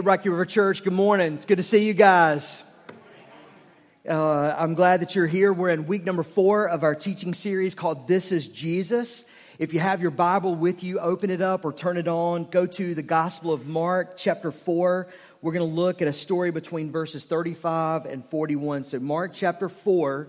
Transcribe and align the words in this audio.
Rocky 0.00 0.28
River 0.28 0.44
Church, 0.44 0.84
good 0.84 0.92
morning. 0.92 1.34
It's 1.34 1.46
good 1.46 1.56
to 1.56 1.62
see 1.62 1.86
you 1.86 1.94
guys. 1.94 2.62
Uh, 4.06 4.54
I'm 4.58 4.74
glad 4.74 5.00
that 5.00 5.14
you're 5.14 5.26
here. 5.26 5.52
We're 5.52 5.70
in 5.70 5.86
week 5.86 6.04
number 6.04 6.22
four 6.22 6.68
of 6.68 6.82
our 6.82 6.94
teaching 6.94 7.34
series 7.34 7.74
called 7.74 8.06
This 8.06 8.30
is 8.30 8.48
Jesus. 8.48 9.24
If 9.58 9.72
you 9.72 9.80
have 9.80 10.02
your 10.02 10.10
Bible 10.10 10.54
with 10.54 10.84
you, 10.84 10.98
open 10.98 11.30
it 11.30 11.40
up 11.40 11.64
or 11.64 11.72
turn 11.72 11.96
it 11.96 12.08
on. 12.08 12.44
Go 12.44 12.66
to 12.66 12.94
the 12.94 13.02
Gospel 13.02 13.52
of 13.52 13.66
Mark, 13.66 14.16
chapter 14.16 14.50
4. 14.50 15.08
We're 15.40 15.52
going 15.52 15.68
to 15.68 15.74
look 15.74 16.02
at 16.02 16.08
a 16.08 16.12
story 16.12 16.50
between 16.50 16.92
verses 16.92 17.24
35 17.24 18.04
and 18.04 18.24
41. 18.24 18.84
So, 18.84 18.98
Mark 18.98 19.32
chapter 19.34 19.68
4, 19.68 20.28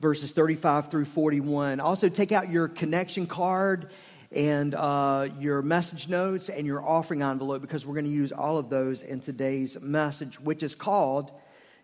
verses 0.00 0.32
35 0.32 0.90
through 0.90 1.04
41. 1.04 1.78
Also, 1.78 2.08
take 2.08 2.32
out 2.32 2.50
your 2.50 2.68
connection 2.68 3.26
card 3.26 3.90
and 4.34 4.74
uh, 4.74 5.28
your 5.38 5.62
message 5.62 6.08
notes 6.08 6.48
and 6.48 6.66
your 6.66 6.82
offering 6.82 7.22
envelope 7.22 7.60
because 7.60 7.84
we're 7.84 7.94
going 7.94 8.06
to 8.06 8.10
use 8.10 8.32
all 8.32 8.58
of 8.58 8.70
those 8.70 9.02
in 9.02 9.20
today's 9.20 9.80
message, 9.80 10.40
which 10.40 10.62
is 10.62 10.74
called 10.74 11.30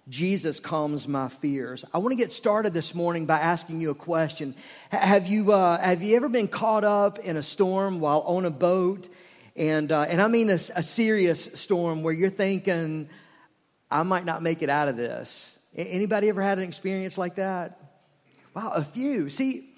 Jesus 0.08 0.58
Calms 0.58 1.06
My 1.06 1.28
Fears. 1.28 1.84
I 1.92 1.98
want 1.98 2.12
to 2.12 2.16
get 2.16 2.32
started 2.32 2.72
this 2.72 2.94
morning 2.94 3.26
by 3.26 3.38
asking 3.38 3.80
you 3.80 3.90
a 3.90 3.94
question. 3.94 4.54
Have 4.88 5.28
you, 5.28 5.52
uh, 5.52 5.78
have 5.78 6.02
you 6.02 6.16
ever 6.16 6.30
been 6.30 6.48
caught 6.48 6.84
up 6.84 7.18
in 7.18 7.36
a 7.36 7.42
storm 7.42 8.00
while 8.00 8.20
on 8.20 8.46
a 8.46 8.50
boat? 8.50 9.08
And, 9.54 9.92
uh, 9.92 10.02
and 10.02 10.22
I 10.22 10.28
mean 10.28 10.48
a, 10.48 10.58
a 10.74 10.82
serious 10.82 11.50
storm 11.54 12.02
where 12.02 12.14
you're 12.14 12.30
thinking, 12.30 13.10
I 13.90 14.02
might 14.04 14.24
not 14.24 14.42
make 14.42 14.62
it 14.62 14.70
out 14.70 14.88
of 14.88 14.96
this. 14.96 15.58
Anybody 15.76 16.30
ever 16.30 16.40
had 16.40 16.58
an 16.58 16.64
experience 16.64 17.18
like 17.18 17.34
that? 17.34 17.78
Wow, 18.54 18.72
a 18.74 18.82
few. 18.82 19.28
See, 19.28 19.74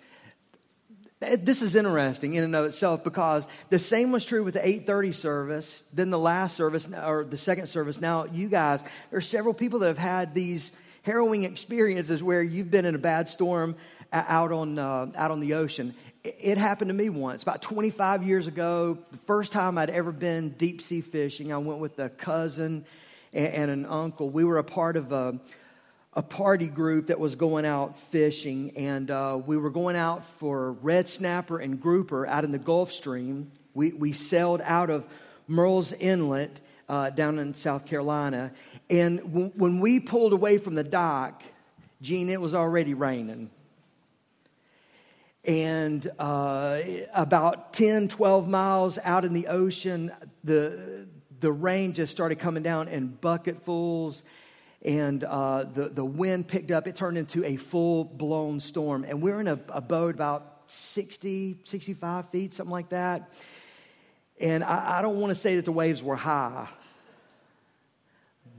this 1.21 1.61
is 1.61 1.77
interesting 1.77 2.35
in 2.35 2.45
and 2.45 2.57
of 2.57 2.65
itself 2.65 3.05
because 3.05 3.47
the 3.69 3.79
same 3.79 4.11
was 4.11 4.25
true 4.25 4.43
with 4.43 4.55
the 4.55 4.67
8:30 4.67 5.13
service, 5.13 5.85
then 5.93 6.09
the 6.09 6.19
last 6.19 6.57
service 6.57 6.89
or 6.89 7.25
the 7.25 7.37
second 7.37 7.67
service. 7.67 8.01
Now, 8.01 8.25
you 8.25 8.49
guys, 8.49 8.83
there 9.11 9.19
are 9.19 9.23
several 9.23 9.53
people 9.53 9.81
that 9.81 9.89
have 9.89 9.99
had 9.99 10.35
these 10.35 10.73
harrowing 11.03 11.45
experiences 11.45 12.23
where 12.23 12.43
you've 12.43 12.71
been 12.71 12.87
in 12.87 12.95
a 12.95 12.99
bad 12.99 13.29
storm 13.29 13.77
out 14.13 14.51
on 14.51 14.79
uh, 14.79 15.13
out 15.15 15.31
on 15.31 15.41
the 15.41 15.55
ocean. 15.55 15.95
It 16.25 16.59
happened 16.59 16.89
to 16.89 16.95
me 16.95 17.09
once, 17.09 17.43
about 17.43 17.63
25 17.63 18.23
years 18.23 18.47
ago. 18.47 18.99
The 19.11 19.19
first 19.19 19.53
time 19.53 19.79
I'd 19.79 19.91
ever 19.91 20.13
been 20.13 20.51
deep 20.51 20.83
sea 20.83 21.01
fishing, 21.01 21.53
I 21.53 21.59
went 21.59 21.81
with 21.81 21.99
a 21.99 22.11
cousin 22.11 22.85
and 23.33 23.71
an 23.71 23.87
uncle. 23.87 24.29
We 24.29 24.45
were 24.45 24.59
a 24.59 24.65
part 24.65 24.97
of 24.97 25.13
a 25.13 25.39
a 26.13 26.23
party 26.23 26.67
group 26.67 27.07
that 27.07 27.21
was 27.21 27.37
going 27.37 27.65
out 27.65 27.97
fishing, 27.97 28.73
and 28.77 29.11
uh, 29.11 29.41
we 29.45 29.57
were 29.57 29.71
going 29.71 29.95
out 29.95 30.25
for 30.25 30.73
red 30.73 31.07
snapper 31.07 31.59
and 31.59 31.81
grouper 31.81 32.27
out 32.27 32.43
in 32.43 32.51
the 32.51 32.59
Gulf 32.59 32.91
Stream. 32.91 33.53
We, 33.75 33.93
we 33.93 34.13
sailed 34.13 34.61
out 34.65 34.91
of 34.91 35.07
Murrells 35.49 35.95
Inlet 36.01 36.61
uh, 36.89 37.11
down 37.11 37.39
in 37.39 37.55
South 37.55 37.87
Carolina, 37.87 38.53
and 38.89 39.21
w- 39.21 39.53
when 39.55 39.79
we 39.79 40.01
pulled 40.01 40.33
away 40.33 40.59
from 40.59 40.75
the 40.75 40.83
dock, 40.83 41.45
Gene, 42.03 42.29
it 42.29 42.41
was 42.41 42.55
already 42.55 42.95
raining. 42.95 43.51
And 45.45 46.11
uh, 46.19 46.81
about 47.15 47.73
10, 47.73 48.09
12 48.09 48.49
miles 48.49 48.99
out 49.05 49.25
in 49.25 49.33
the 49.33 49.47
ocean, 49.47 50.11
the, 50.43 51.07
the 51.39 51.53
rain 51.53 51.93
just 51.93 52.11
started 52.11 52.41
coming 52.41 52.63
down 52.63 52.89
in 52.89 53.09
bucketfuls 53.09 54.23
and 54.83 55.23
uh, 55.25 55.65
the, 55.65 55.89
the 55.89 56.05
wind 56.05 56.49
picked 56.49 56.71
up. 56.71 56.87
It 56.87 56.97
turned 56.97 57.19
into 57.19 57.45
a 57.45 57.57
full 57.57 58.05
blown 58.05 58.61
storm. 58.61 59.05
And 59.05 59.21
we 59.21 59.31
are 59.31 59.41
in 59.41 59.49
a, 59.49 59.59
a, 59.69 59.81
boat 59.81 60.15
about 60.15 60.63
60, 60.69 61.59
65 61.65 62.31
feet, 62.31 62.55
something 62.55 62.71
like 62.71 62.91
that. 62.91 63.31
And 64.41 64.65
I, 64.65 64.99
I 64.99 65.03
don't 65.03 65.21
want 65.21 65.33
to 65.33 65.35
say 65.35 65.57
that 65.57 65.67
the 65.67 65.73
waves 65.73 66.03
were 66.03 66.17
high, 66.17 66.69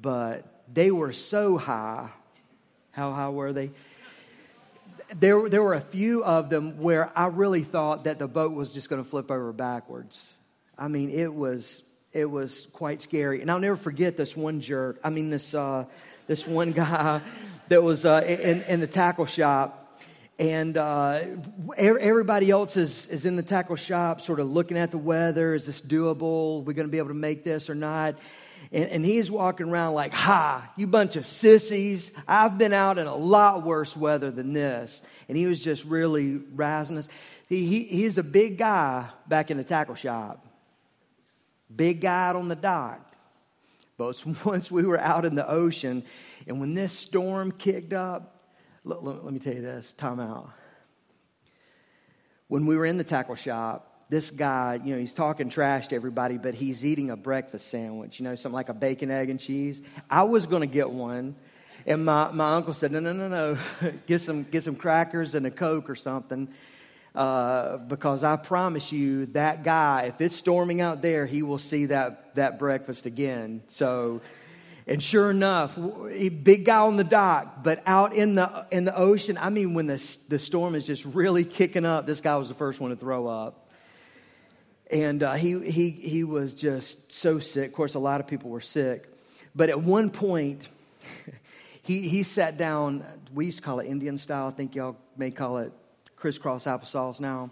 but 0.01 0.63
they 0.71 0.91
were 0.91 1.11
so 1.11 1.57
high. 1.57 2.11
How 2.91 3.11
high 3.13 3.29
were 3.29 3.51
they? 3.51 3.71
There, 5.17 5.49
there 5.49 5.63
were 5.63 5.73
a 5.73 5.81
few 5.81 6.23
of 6.23 6.49
them 6.49 6.77
where 6.77 7.11
I 7.17 7.27
really 7.27 7.63
thought 7.63 8.03
that 8.03 8.19
the 8.19 8.27
boat 8.27 8.53
was 8.53 8.71
just 8.71 8.89
going 8.89 9.03
to 9.03 9.09
flip 9.09 9.31
over 9.31 9.51
backwards. 9.51 10.33
I 10.77 10.87
mean, 10.87 11.09
it 11.09 11.33
was 11.33 11.81
it 12.13 12.25
was 12.25 12.67
quite 12.73 13.01
scary. 13.01 13.41
And 13.41 13.49
I'll 13.49 13.59
never 13.59 13.75
forget 13.75 14.17
this 14.17 14.35
one 14.35 14.61
jerk. 14.61 14.99
I 15.03 15.09
mean, 15.09 15.29
this 15.29 15.53
uh, 15.53 15.85
this 16.27 16.45
one 16.45 16.71
guy 16.73 17.21
that 17.69 17.83
was 17.83 18.05
uh, 18.05 18.23
in, 18.25 18.63
in 18.63 18.79
the 18.79 18.87
tackle 18.87 19.25
shop. 19.25 19.77
And 20.39 20.75
uh, 20.75 21.21
everybody 21.77 22.49
else 22.49 22.75
is, 22.75 23.05
is 23.07 23.25
in 23.25 23.35
the 23.35 23.43
tackle 23.43 23.75
shop 23.75 24.21
sort 24.21 24.39
of 24.39 24.49
looking 24.49 24.75
at 24.75 24.89
the 24.89 24.97
weather. 24.97 25.53
Is 25.53 25.67
this 25.67 25.81
doable? 25.81 26.61
Are 26.61 26.63
we 26.63 26.73
going 26.73 26.87
to 26.87 26.91
be 26.91 26.97
able 26.97 27.09
to 27.09 27.13
make 27.13 27.43
this 27.43 27.69
or 27.69 27.75
not? 27.75 28.15
And, 28.71 28.89
and, 28.89 29.05
he's 29.05 29.29
walking 29.29 29.69
around 29.69 29.95
like 29.95 30.13
ha 30.13 30.71
you 30.77 30.87
bunch 30.87 31.15
of 31.15 31.25
sissies. 31.25 32.11
I've 32.27 32.57
been 32.57 32.73
out 32.73 32.97
in 32.97 33.05
a 33.05 33.15
lot 33.15 33.63
worse 33.63 33.95
weather 33.95 34.31
than 34.31 34.53
this. 34.53 35.01
And 35.27 35.37
he 35.37 35.45
was 35.45 35.61
just 35.61 35.85
really 35.85 36.39
razzing 36.39 36.97
us. 36.97 37.07
He, 37.47 37.65
he, 37.65 37.83
he's 37.83 38.17
a 38.17 38.23
big 38.23 38.57
guy 38.57 39.09
back 39.27 39.51
in 39.51 39.57
the 39.57 39.63
tackle 39.63 39.95
shop 39.95 40.50
big 41.75 42.01
guy 42.01 42.29
out 42.29 42.35
on 42.35 42.47
the 42.47 42.55
dock 42.55 43.15
But 43.97 44.23
Once 44.45 44.71
we 44.71 44.83
were 44.83 44.99
out 44.99 45.25
in 45.25 45.35
the 45.35 45.47
ocean, 45.49 46.03
and 46.47 46.59
when 46.59 46.73
this 46.73 46.93
storm 46.93 47.51
kicked 47.51 47.93
up, 47.93 48.37
let, 48.83 49.03
let, 49.03 49.31
me 49.31 49.39
tell 49.39 49.53
you 49.53 49.61
this 49.61 49.93
time 49.93 50.19
out. 50.19 50.49
When 52.47 52.65
we 52.65 52.75
were 52.75 52.85
in 52.85 52.97
the 52.97 53.03
tackle 53.03 53.35
shop, 53.35 54.05
this 54.09 54.29
guy, 54.29 54.79
you 54.83 54.93
know, 54.93 54.99
he's 54.99 55.13
talking 55.13 55.49
trash 55.49 55.87
to 55.87 55.95
everybody, 55.95 56.37
but 56.37 56.53
he's 56.53 56.83
eating 56.83 57.11
a 57.11 57.15
breakfast 57.15 57.67
sandwich, 57.67 58.19
you 58.19 58.25
know, 58.25 58.35
something 58.35 58.55
like 58.55 58.67
a 58.69 58.73
bacon, 58.73 59.09
egg, 59.09 59.29
and 59.29 59.39
cheese. 59.39 59.81
I 60.09 60.23
was 60.23 60.47
going 60.47 60.61
to 60.61 60.67
get 60.67 60.89
one. 60.89 61.35
And 61.85 62.03
my, 62.03 62.29
my 62.31 62.55
uncle 62.55 62.73
said, 62.73 62.91
no, 62.91 62.99
no, 62.99 63.13
no, 63.13 63.29
no, 63.29 63.57
get 64.07 64.19
some, 64.19 64.43
get 64.43 64.63
some 64.63 64.75
crackers 64.75 65.33
and 65.33 65.47
a 65.47 65.51
Coke 65.51 65.89
or 65.89 65.95
something. 65.95 66.49
Uh, 67.13 67.77
because 67.77 68.23
I 68.23 68.37
promise 68.37 68.93
you, 68.93 69.25
that 69.27 69.63
guy, 69.63 70.03
if 70.03 70.21
it's 70.21 70.35
storming 70.35 70.79
out 70.79 71.01
there, 71.01 71.25
he 71.25 71.43
will 71.43 71.57
see 71.57 71.87
that, 71.87 72.35
that 72.35 72.57
breakfast 72.57 73.05
again. 73.05 73.63
So, 73.67 74.21
and 74.87 75.03
sure 75.03 75.29
enough, 75.29 75.77
big 75.77 76.63
guy 76.63 76.79
on 76.79 76.95
the 76.95 77.03
dock, 77.03 77.63
but 77.63 77.83
out 77.85 78.13
in 78.13 78.35
the, 78.35 78.65
in 78.71 78.85
the 78.85 78.95
ocean, 78.95 79.37
I 79.37 79.49
mean, 79.49 79.73
when 79.73 79.87
the, 79.87 80.17
the 80.29 80.39
storm 80.39 80.73
is 80.73 80.87
just 80.87 81.03
really 81.03 81.43
kicking 81.43 81.83
up, 81.83 82.05
this 82.05 82.21
guy 82.21 82.37
was 82.37 82.47
the 82.47 82.55
first 82.55 82.79
one 82.79 82.91
to 82.91 82.95
throw 82.95 83.27
up. 83.27 83.69
And 84.89 85.21
uh, 85.21 85.33
he, 85.33 85.59
he, 85.69 85.89
he 85.89 86.23
was 86.23 86.53
just 86.53 87.11
so 87.11 87.39
sick. 87.39 87.67
Of 87.67 87.73
course, 87.73 87.95
a 87.95 87.99
lot 87.99 88.21
of 88.21 88.27
people 88.27 88.49
were 88.49 88.61
sick. 88.61 89.07
But 89.53 89.69
at 89.69 89.81
one 89.81 90.11
point, 90.11 90.69
he, 91.81 92.07
he 92.07 92.23
sat 92.23 92.57
down, 92.57 93.03
we 93.33 93.47
used 93.47 93.57
to 93.57 93.63
call 93.63 93.79
it 93.79 93.87
Indian 93.87 94.17
style. 94.17 94.47
I 94.47 94.51
think 94.51 94.75
y'all 94.75 94.97
may 95.17 95.31
call 95.31 95.57
it 95.57 95.73
crisscross 96.21 96.65
applesauce 96.65 97.19
now. 97.19 97.49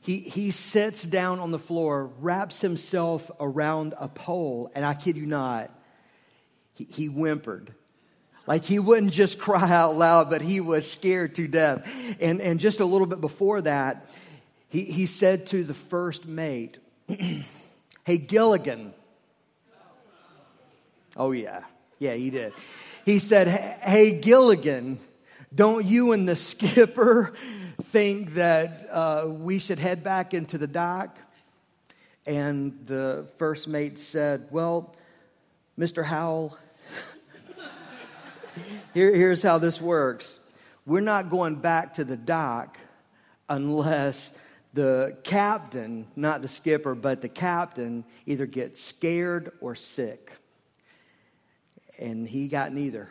He, 0.00 0.18
he 0.18 0.50
sits 0.50 1.04
down 1.04 1.38
on 1.38 1.52
the 1.52 1.58
floor, 1.58 2.10
wraps 2.18 2.60
himself 2.60 3.30
around 3.38 3.94
a 3.96 4.08
pole, 4.08 4.72
and 4.74 4.84
I 4.84 4.94
kid 4.94 5.16
you 5.16 5.24
not, 5.24 5.70
he, 6.74 6.84
he 6.84 7.06
whimpered. 7.06 7.72
Like 8.48 8.64
he 8.64 8.80
wouldn't 8.80 9.12
just 9.12 9.38
cry 9.38 9.70
out 9.70 9.96
loud, 9.96 10.28
but 10.28 10.42
he 10.42 10.60
was 10.60 10.90
scared 10.90 11.36
to 11.36 11.46
death. 11.46 11.88
And, 12.20 12.40
and 12.40 12.58
just 12.58 12.80
a 12.80 12.84
little 12.84 13.06
bit 13.06 13.20
before 13.20 13.60
that, 13.60 14.10
he, 14.68 14.82
he 14.82 15.06
said 15.06 15.46
to 15.48 15.62
the 15.62 15.74
first 15.74 16.26
mate, 16.26 16.78
Hey, 18.04 18.18
Gilligan. 18.18 18.92
Oh, 21.16 21.30
yeah. 21.30 21.62
Yeah, 22.00 22.14
he 22.14 22.30
did. 22.30 22.52
He 23.04 23.20
said, 23.20 23.46
Hey, 23.46 24.18
Gilligan, 24.18 24.98
don't 25.54 25.86
you 25.86 26.10
and 26.10 26.28
the 26.28 26.34
skipper 26.34 27.34
think 27.80 28.34
that 28.34 28.84
uh, 28.90 29.26
we 29.28 29.58
should 29.58 29.78
head 29.78 30.02
back 30.02 30.34
into 30.34 30.58
the 30.58 30.66
dock? 30.66 31.18
And 32.26 32.86
the 32.86 33.26
first 33.38 33.68
mate 33.68 33.98
said, 33.98 34.48
Well, 34.50 34.94
Mr. 35.78 36.04
Howell, 36.04 36.56
here, 38.94 39.14
here's 39.14 39.42
how 39.42 39.58
this 39.58 39.80
works. 39.80 40.38
We're 40.84 41.00
not 41.00 41.30
going 41.30 41.56
back 41.56 41.94
to 41.94 42.04
the 42.04 42.16
dock 42.16 42.78
unless 43.48 44.32
the 44.74 45.16
captain, 45.22 46.06
not 46.16 46.42
the 46.42 46.48
skipper, 46.48 46.94
but 46.94 47.20
the 47.20 47.28
captain, 47.28 48.04
either 48.26 48.46
gets 48.46 48.82
scared 48.82 49.52
or 49.60 49.74
sick. 49.74 50.32
And 51.98 52.26
he 52.26 52.48
got 52.48 52.72
neither. 52.72 53.08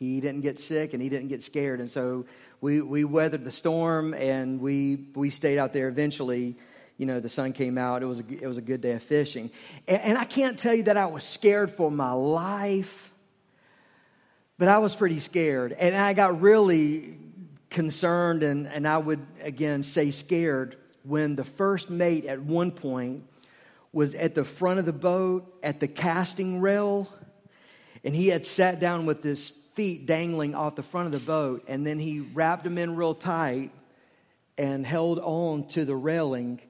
He 0.00 0.18
didn't 0.22 0.40
get 0.40 0.58
sick 0.58 0.94
and 0.94 1.02
he 1.02 1.10
didn't 1.10 1.28
get 1.28 1.42
scared. 1.42 1.78
And 1.78 1.90
so 1.90 2.24
we, 2.62 2.80
we 2.80 3.04
weathered 3.04 3.44
the 3.44 3.52
storm 3.52 4.14
and 4.14 4.58
we, 4.58 5.04
we 5.14 5.28
stayed 5.28 5.58
out 5.58 5.74
there 5.74 5.88
eventually. 5.88 6.56
You 6.96 7.04
know, 7.04 7.20
the 7.20 7.28
sun 7.28 7.52
came 7.52 7.76
out. 7.76 8.02
It 8.02 8.06
was 8.06 8.20
a, 8.20 8.24
it 8.26 8.46
was 8.46 8.56
a 8.56 8.62
good 8.62 8.80
day 8.80 8.92
of 8.92 9.02
fishing. 9.02 9.50
And, 9.86 10.00
and 10.00 10.18
I 10.18 10.24
can't 10.24 10.58
tell 10.58 10.72
you 10.72 10.84
that 10.84 10.96
I 10.96 11.04
was 11.04 11.22
scared 11.22 11.70
for 11.70 11.90
my 11.90 12.12
life, 12.12 13.12
but 14.56 14.68
I 14.68 14.78
was 14.78 14.96
pretty 14.96 15.20
scared. 15.20 15.74
And 15.74 15.94
I 15.94 16.14
got 16.14 16.40
really 16.40 17.18
concerned 17.68 18.42
and, 18.42 18.66
and 18.68 18.88
I 18.88 18.96
would, 18.96 19.20
again, 19.42 19.82
say 19.82 20.12
scared 20.12 20.78
when 21.02 21.36
the 21.36 21.44
first 21.44 21.90
mate 21.90 22.24
at 22.24 22.40
one 22.40 22.70
point 22.70 23.24
was 23.92 24.14
at 24.14 24.34
the 24.34 24.44
front 24.44 24.78
of 24.78 24.86
the 24.86 24.94
boat 24.94 25.58
at 25.62 25.78
the 25.78 25.88
casting 25.88 26.58
rail, 26.58 27.06
and 28.02 28.14
he 28.14 28.28
had 28.28 28.46
sat 28.46 28.80
down 28.80 29.04
with 29.04 29.22
his 29.22 29.52
feet 29.74 30.06
dangling 30.06 30.54
off 30.54 30.76
the 30.76 30.82
front 30.82 31.06
of 31.06 31.12
the 31.12 31.26
boat, 31.26 31.64
and 31.68 31.86
then 31.86 31.98
he 31.98 32.20
wrapped 32.20 32.64
them 32.64 32.78
in 32.78 32.96
real 32.96 33.14
tight 33.14 33.70
and 34.58 34.84
held 34.86 35.18
on 35.18 35.66
to 35.68 35.84
the 35.84 35.96
railing. 35.96 36.60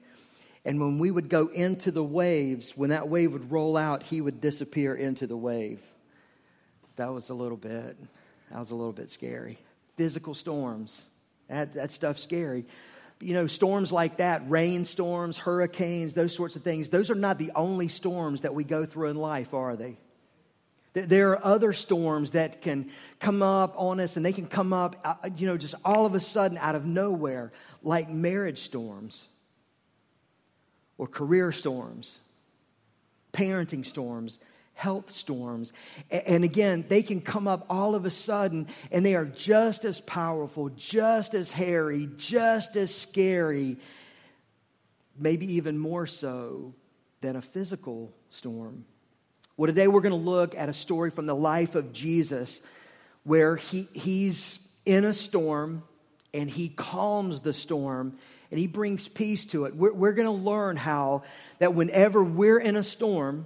And 0.63 0.79
when 0.79 0.99
we 0.99 1.11
would 1.11 1.29
go 1.29 1.47
into 1.47 1.91
the 1.91 2.03
waves, 2.03 2.77
when 2.77 2.91
that 2.91 3.09
wave 3.09 3.33
would 3.33 3.51
roll 3.51 3.75
out, 3.75 4.03
he 4.03 4.21
would 4.21 4.39
disappear 4.39 4.93
into 4.93 5.27
the 5.27 5.37
wave. 5.37 5.83
That 6.97 7.11
was 7.13 7.29
a 7.29 7.33
little 7.33 7.57
bit, 7.57 7.97
that 8.51 8.59
was 8.59 8.71
a 8.71 8.75
little 8.75 8.93
bit 8.93 9.09
scary. 9.09 9.57
Physical 9.97 10.33
storms, 10.33 11.05
that, 11.47 11.73
that 11.73 11.91
stuff's 11.91 12.21
scary 12.21 12.65
you 13.21 13.33
know, 13.33 13.47
storms 13.47 13.91
like 13.91 14.17
that, 14.17 14.49
rainstorms, 14.49 15.37
hurricanes, 15.37 16.13
those 16.13 16.35
sorts 16.35 16.55
of 16.55 16.63
things, 16.63 16.89
those 16.89 17.09
are 17.09 17.15
not 17.15 17.37
the 17.37 17.51
only 17.55 17.87
storms 17.87 18.41
that 18.41 18.53
we 18.53 18.63
go 18.63 18.85
through 18.85 19.09
in 19.09 19.15
life, 19.15 19.53
are 19.53 19.75
they? 19.75 19.97
There 20.93 21.31
are 21.31 21.45
other 21.45 21.71
storms 21.71 22.31
that 22.31 22.61
can 22.61 22.91
come 23.19 23.41
up 23.41 23.75
on 23.77 23.99
us 24.01 24.17
and 24.17 24.25
they 24.25 24.33
can 24.33 24.47
come 24.47 24.73
up, 24.73 24.97
uh, 25.05 25.29
you 25.37 25.47
know, 25.47 25.55
just 25.55 25.75
all 25.85 26.05
of 26.05 26.15
a 26.15 26.19
sudden 26.19 26.57
out 26.57 26.75
of 26.75 26.85
nowhere, 26.85 27.53
like 27.81 28.09
marriage 28.09 28.59
storms 28.59 29.27
or 30.97 31.07
career 31.07 31.53
storms, 31.53 32.19
parenting 33.31 33.85
storms, 33.85 34.39
health 34.73 35.09
storms. 35.09 35.71
And 36.09 36.43
again, 36.43 36.83
they 36.89 37.03
can 37.03 37.21
come 37.21 37.47
up 37.47 37.65
all 37.69 37.95
of 37.95 38.03
a 38.03 38.11
sudden 38.11 38.67
and 38.91 39.05
they 39.05 39.15
are 39.15 39.25
just 39.25 39.85
as 39.85 40.01
powerful, 40.01 40.69
just 40.69 41.33
as 41.33 41.51
hairy, 41.51 42.09
just 42.17 42.75
as 42.75 42.93
scary, 42.93 43.77
maybe 45.17 45.53
even 45.55 45.77
more 45.77 46.05
so 46.05 46.73
than 47.21 47.37
a 47.37 47.41
physical 47.41 48.13
storm. 48.29 48.83
Well, 49.61 49.67
today 49.67 49.87
we're 49.87 50.01
going 50.01 50.09
to 50.09 50.15
look 50.15 50.55
at 50.55 50.69
a 50.69 50.73
story 50.73 51.11
from 51.11 51.27
the 51.27 51.35
life 51.35 51.75
of 51.75 51.93
Jesus 51.93 52.59
where 53.21 53.57
he, 53.57 53.87
he's 53.93 54.57
in 54.87 55.05
a 55.05 55.13
storm 55.13 55.83
and 56.33 56.49
he 56.49 56.67
calms 56.67 57.41
the 57.41 57.53
storm 57.53 58.17
and 58.49 58.59
he 58.59 58.65
brings 58.65 59.07
peace 59.07 59.45
to 59.45 59.65
it. 59.65 59.75
We're, 59.75 59.93
we're 59.93 60.13
going 60.13 60.25
to 60.25 60.43
learn 60.43 60.77
how 60.77 61.21
that 61.59 61.75
whenever 61.75 62.23
we're 62.23 62.57
in 62.59 62.75
a 62.75 62.81
storm, 62.81 63.45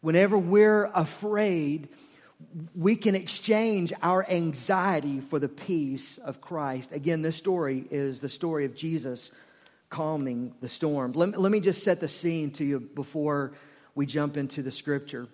Whenever 0.00 0.38
we're 0.38 0.86
afraid, 0.94 1.90
we 2.74 2.96
can 2.96 3.14
exchange 3.14 3.92
our 4.00 4.24
anxiety 4.30 5.20
for 5.20 5.38
the 5.38 5.50
peace 5.50 6.16
of 6.16 6.40
Christ. 6.40 6.92
Again, 6.92 7.20
this 7.20 7.36
story 7.36 7.84
is 7.90 8.20
the 8.20 8.30
story 8.30 8.64
of 8.64 8.74
Jesus 8.74 9.30
calming 9.90 10.54
the 10.62 10.68
storm. 10.70 11.12
Let, 11.12 11.38
let 11.38 11.52
me 11.52 11.60
just 11.60 11.82
set 11.82 12.00
the 12.00 12.08
scene 12.08 12.52
to 12.52 12.64
you 12.64 12.80
before 12.80 13.52
we 13.98 14.06
jump 14.06 14.36
into 14.36 14.62
the 14.62 14.70
scripture. 14.70 15.26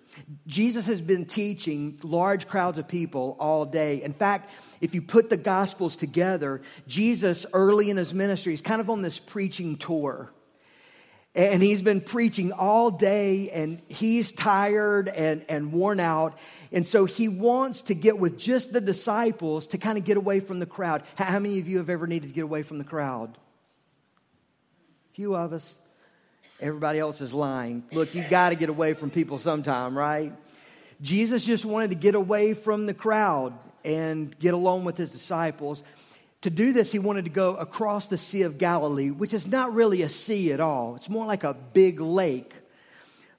Jesus 0.47 0.87
has 0.87 0.99
been 0.99 1.25
teaching 1.25 1.99
large 2.01 2.47
crowds 2.47 2.79
of 2.79 2.87
people 2.87 3.37
all 3.39 3.63
day. 3.63 4.01
In 4.01 4.11
fact, 4.11 4.51
if 4.81 4.95
you 4.95 5.03
put 5.03 5.29
the 5.29 5.37
gospels 5.37 5.95
together, 5.95 6.63
Jesus 6.87 7.45
early 7.53 7.91
in 7.91 7.97
his 7.97 8.11
ministry 8.11 8.55
is 8.55 8.63
kind 8.63 8.81
of 8.81 8.89
on 8.89 9.03
this 9.03 9.19
preaching 9.19 9.77
tour. 9.77 10.33
And 11.35 11.61
he's 11.61 11.83
been 11.83 12.01
preaching 12.01 12.53
all 12.53 12.89
day 12.89 13.51
and 13.51 13.83
he's 13.87 14.31
tired 14.31 15.09
and, 15.09 15.45
and 15.47 15.71
worn 15.71 15.99
out. 15.99 16.39
And 16.71 16.87
so 16.87 17.05
he 17.05 17.27
wants 17.27 17.83
to 17.83 17.93
get 17.93 18.17
with 18.17 18.35
just 18.35 18.73
the 18.73 18.81
disciples 18.81 19.67
to 19.67 19.77
kind 19.77 19.99
of 19.99 20.05
get 20.05 20.17
away 20.17 20.39
from 20.39 20.57
the 20.57 20.65
crowd. 20.65 21.03
How 21.13 21.37
many 21.37 21.59
of 21.59 21.67
you 21.67 21.77
have 21.77 21.91
ever 21.91 22.07
needed 22.07 22.29
to 22.29 22.33
get 22.33 22.45
away 22.45 22.63
from 22.63 22.79
the 22.79 22.83
crowd? 22.83 23.37
A 25.11 25.13
few 25.13 25.35
of 25.35 25.53
us. 25.53 25.77
Everybody 26.65 26.97
else 26.97 27.21
is 27.21 27.31
lying. 27.31 27.83
Look, 27.91 28.15
you 28.15 28.23
got 28.27 28.49
to 28.49 28.55
get 28.55 28.69
away 28.69 28.95
from 28.95 29.11
people 29.11 29.37
sometime, 29.37 29.95
right? 29.95 30.33
Jesus 30.99 31.45
just 31.45 31.63
wanted 31.63 31.91
to 31.91 31.95
get 31.95 32.15
away 32.15 32.55
from 32.55 32.87
the 32.87 32.93
crowd 32.95 33.53
and 33.83 34.35
get 34.39 34.55
along 34.55 34.83
with 34.83 34.97
his 34.97 35.11
disciples. 35.11 35.83
To 36.41 36.49
do 36.49 36.73
this, 36.73 36.91
he 36.91 36.97
wanted 36.97 37.25
to 37.25 37.29
go 37.29 37.53
across 37.55 38.07
the 38.07 38.17
Sea 38.17 38.41
of 38.41 38.57
Galilee, 38.57 39.11
which 39.11 39.31
is 39.31 39.45
not 39.45 39.75
really 39.75 40.01
a 40.01 40.09
sea 40.09 40.53
at 40.53 40.59
all. 40.59 40.95
It's 40.95 41.07
more 41.07 41.27
like 41.27 41.43
a 41.43 41.53
big 41.53 41.99
lake. 41.99 42.51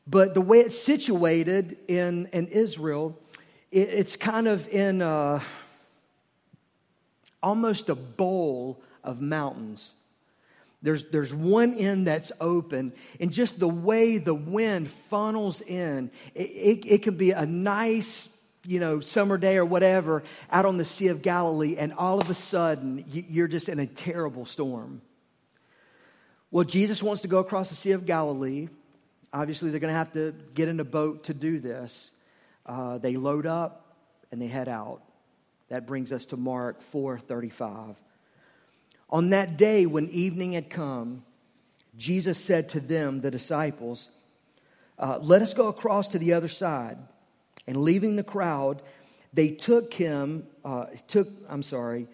But 0.06 0.34
the 0.34 0.40
way 0.40 0.58
it's 0.58 0.80
situated 0.80 1.78
in, 1.88 2.26
in 2.26 2.46
Israel, 2.46 3.18
it, 3.72 3.88
it's 3.88 4.14
kind 4.14 4.46
of 4.46 4.68
in 4.68 5.02
a, 5.02 5.42
almost 7.42 7.88
a 7.88 7.96
bowl 7.96 8.80
of 9.02 9.20
mountains. 9.20 9.94
There's, 10.82 11.04
there's 11.10 11.34
one 11.34 11.74
end 11.74 12.06
that's 12.06 12.32
open, 12.40 12.92
and 13.18 13.32
just 13.32 13.58
the 13.58 13.68
way 13.68 14.18
the 14.18 14.34
wind 14.34 14.88
funnels 14.88 15.60
in, 15.60 16.10
it, 16.34 16.40
it, 16.40 16.86
it 16.86 17.02
can 17.02 17.16
be 17.16 17.30
a 17.30 17.46
nice 17.46 18.28
you 18.66 18.80
know, 18.80 19.00
summer 19.00 19.38
day 19.38 19.56
or 19.56 19.64
whatever 19.64 20.22
out 20.50 20.66
on 20.66 20.76
the 20.76 20.84
Sea 20.84 21.08
of 21.08 21.22
Galilee, 21.22 21.76
and 21.76 21.92
all 21.92 22.20
of 22.20 22.30
a 22.30 22.34
sudden 22.34 23.04
you're 23.08 23.48
just 23.48 23.68
in 23.68 23.78
a 23.78 23.86
terrible 23.86 24.44
storm. 24.44 25.02
Well, 26.50 26.64
Jesus 26.64 27.02
wants 27.02 27.22
to 27.22 27.28
go 27.28 27.38
across 27.38 27.70
the 27.70 27.74
Sea 27.74 27.92
of 27.92 28.06
Galilee. 28.06 28.68
Obviously, 29.32 29.70
they're 29.70 29.80
going 29.80 29.92
to 29.92 29.98
have 29.98 30.12
to 30.12 30.34
get 30.54 30.68
in 30.68 30.80
a 30.80 30.84
boat 30.84 31.24
to 31.24 31.34
do 31.34 31.58
this. 31.58 32.10
Uh, 32.64 32.98
they 32.98 33.16
load 33.16 33.46
up 33.46 33.96
and 34.30 34.40
they 34.40 34.46
head 34.46 34.68
out. 34.68 35.02
That 35.68 35.86
brings 35.86 36.12
us 36.12 36.26
to 36.26 36.36
Mark 36.36 36.80
4:35. 36.82 37.96
On 39.08 39.30
that 39.30 39.56
day 39.56 39.86
when 39.86 40.08
evening 40.10 40.52
had 40.52 40.68
come, 40.68 41.24
Jesus 41.96 42.38
said 42.38 42.68
to 42.70 42.80
them, 42.80 43.20
the 43.20 43.30
disciples, 43.30 44.10
uh, 44.98 45.18
"Let 45.22 45.42
us 45.42 45.54
go 45.54 45.68
across 45.68 46.08
to 46.08 46.18
the 46.18 46.32
other 46.32 46.48
side." 46.48 46.98
And 47.66 47.78
leaving 47.78 48.16
the 48.16 48.24
crowd, 48.24 48.82
they 49.32 49.50
took 49.50 49.92
him, 49.94 50.46
uh, 50.64 50.86
took, 51.08 51.28
I'm 51.48 51.62
sorry, 51.62 52.06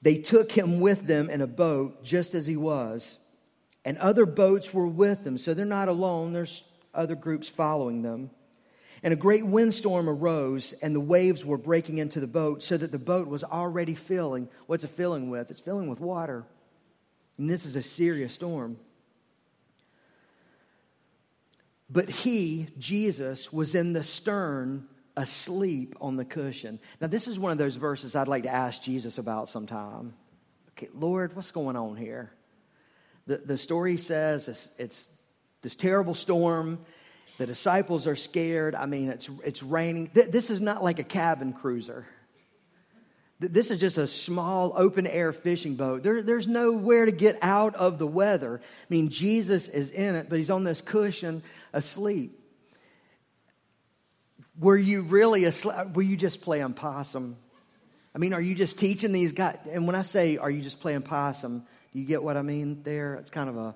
they 0.00 0.18
took 0.18 0.52
him 0.52 0.80
with 0.80 1.06
them 1.06 1.30
in 1.30 1.40
a 1.40 1.46
boat 1.46 2.02
just 2.02 2.34
as 2.34 2.46
he 2.46 2.56
was. 2.56 3.18
And 3.84 3.98
other 3.98 4.26
boats 4.26 4.72
were 4.72 4.86
with 4.86 5.24
them. 5.24 5.38
So 5.38 5.54
they're 5.54 5.64
not 5.64 5.88
alone, 5.88 6.32
there's 6.32 6.64
other 6.94 7.14
groups 7.14 7.48
following 7.48 8.02
them. 8.02 8.30
And 9.02 9.12
a 9.12 9.16
great 9.16 9.44
windstorm 9.44 10.08
arose, 10.08 10.74
and 10.80 10.94
the 10.94 11.00
waves 11.00 11.44
were 11.44 11.58
breaking 11.58 11.98
into 11.98 12.20
the 12.20 12.28
boat, 12.28 12.62
so 12.62 12.76
that 12.76 12.92
the 12.92 12.98
boat 12.98 13.26
was 13.26 13.42
already 13.42 13.94
filling. 13.94 14.48
What's 14.66 14.84
it 14.84 14.90
filling 14.90 15.28
with? 15.28 15.50
It's 15.50 15.60
filling 15.60 15.88
with 15.88 15.98
water. 15.98 16.44
And 17.36 17.50
this 17.50 17.66
is 17.66 17.74
a 17.74 17.82
serious 17.82 18.34
storm. 18.34 18.78
But 21.90 22.08
he, 22.08 22.68
Jesus, 22.78 23.52
was 23.52 23.74
in 23.74 23.92
the 23.92 24.04
stern 24.04 24.86
asleep 25.16 25.94
on 26.00 26.16
the 26.16 26.24
cushion. 26.24 26.78
Now, 27.00 27.08
this 27.08 27.28
is 27.28 27.38
one 27.38 27.52
of 27.52 27.58
those 27.58 27.76
verses 27.76 28.16
I'd 28.16 28.28
like 28.28 28.44
to 28.44 28.48
ask 28.48 28.82
Jesus 28.82 29.18
about 29.18 29.48
sometime. 29.48 30.14
Okay, 30.70 30.88
Lord, 30.94 31.36
what's 31.36 31.50
going 31.50 31.76
on 31.76 31.96
here? 31.96 32.32
The, 33.26 33.36
the 33.38 33.58
story 33.58 33.98
says 33.98 34.48
it's, 34.48 34.70
it's 34.78 35.08
this 35.60 35.76
terrible 35.76 36.14
storm. 36.14 36.78
The 37.42 37.46
disciples 37.48 38.06
are 38.06 38.14
scared. 38.14 38.76
I 38.76 38.86
mean, 38.86 39.08
it's, 39.08 39.28
it's 39.44 39.64
raining. 39.64 40.12
This 40.14 40.48
is 40.48 40.60
not 40.60 40.80
like 40.80 41.00
a 41.00 41.02
cabin 41.02 41.52
cruiser. 41.52 42.06
This 43.40 43.72
is 43.72 43.80
just 43.80 43.98
a 43.98 44.06
small 44.06 44.72
open 44.76 45.08
air 45.08 45.32
fishing 45.32 45.74
boat. 45.74 46.04
There, 46.04 46.22
there's 46.22 46.46
nowhere 46.46 47.04
to 47.04 47.10
get 47.10 47.40
out 47.42 47.74
of 47.74 47.98
the 47.98 48.06
weather. 48.06 48.60
I 48.62 48.86
mean, 48.90 49.08
Jesus 49.08 49.66
is 49.66 49.90
in 49.90 50.14
it, 50.14 50.28
but 50.28 50.38
he's 50.38 50.50
on 50.50 50.62
this 50.62 50.80
cushion 50.80 51.42
asleep. 51.72 52.38
Were 54.56 54.76
you 54.76 55.02
really 55.02 55.42
asleep? 55.42 55.96
Were 55.96 56.02
you 56.02 56.16
just 56.16 56.42
playing 56.42 56.74
possum? 56.74 57.36
I 58.14 58.18
mean, 58.18 58.34
are 58.34 58.40
you 58.40 58.54
just 58.54 58.78
teaching 58.78 59.10
these 59.10 59.32
guys? 59.32 59.58
And 59.68 59.88
when 59.88 59.96
I 59.96 60.02
say, 60.02 60.36
are 60.36 60.48
you 60.48 60.62
just 60.62 60.78
playing 60.78 61.02
possum, 61.02 61.64
do 61.92 61.98
you 61.98 62.06
get 62.06 62.22
what 62.22 62.36
I 62.36 62.42
mean 62.42 62.84
there? 62.84 63.14
It's 63.14 63.30
kind 63.30 63.48
of 63.48 63.56
a 63.56 63.74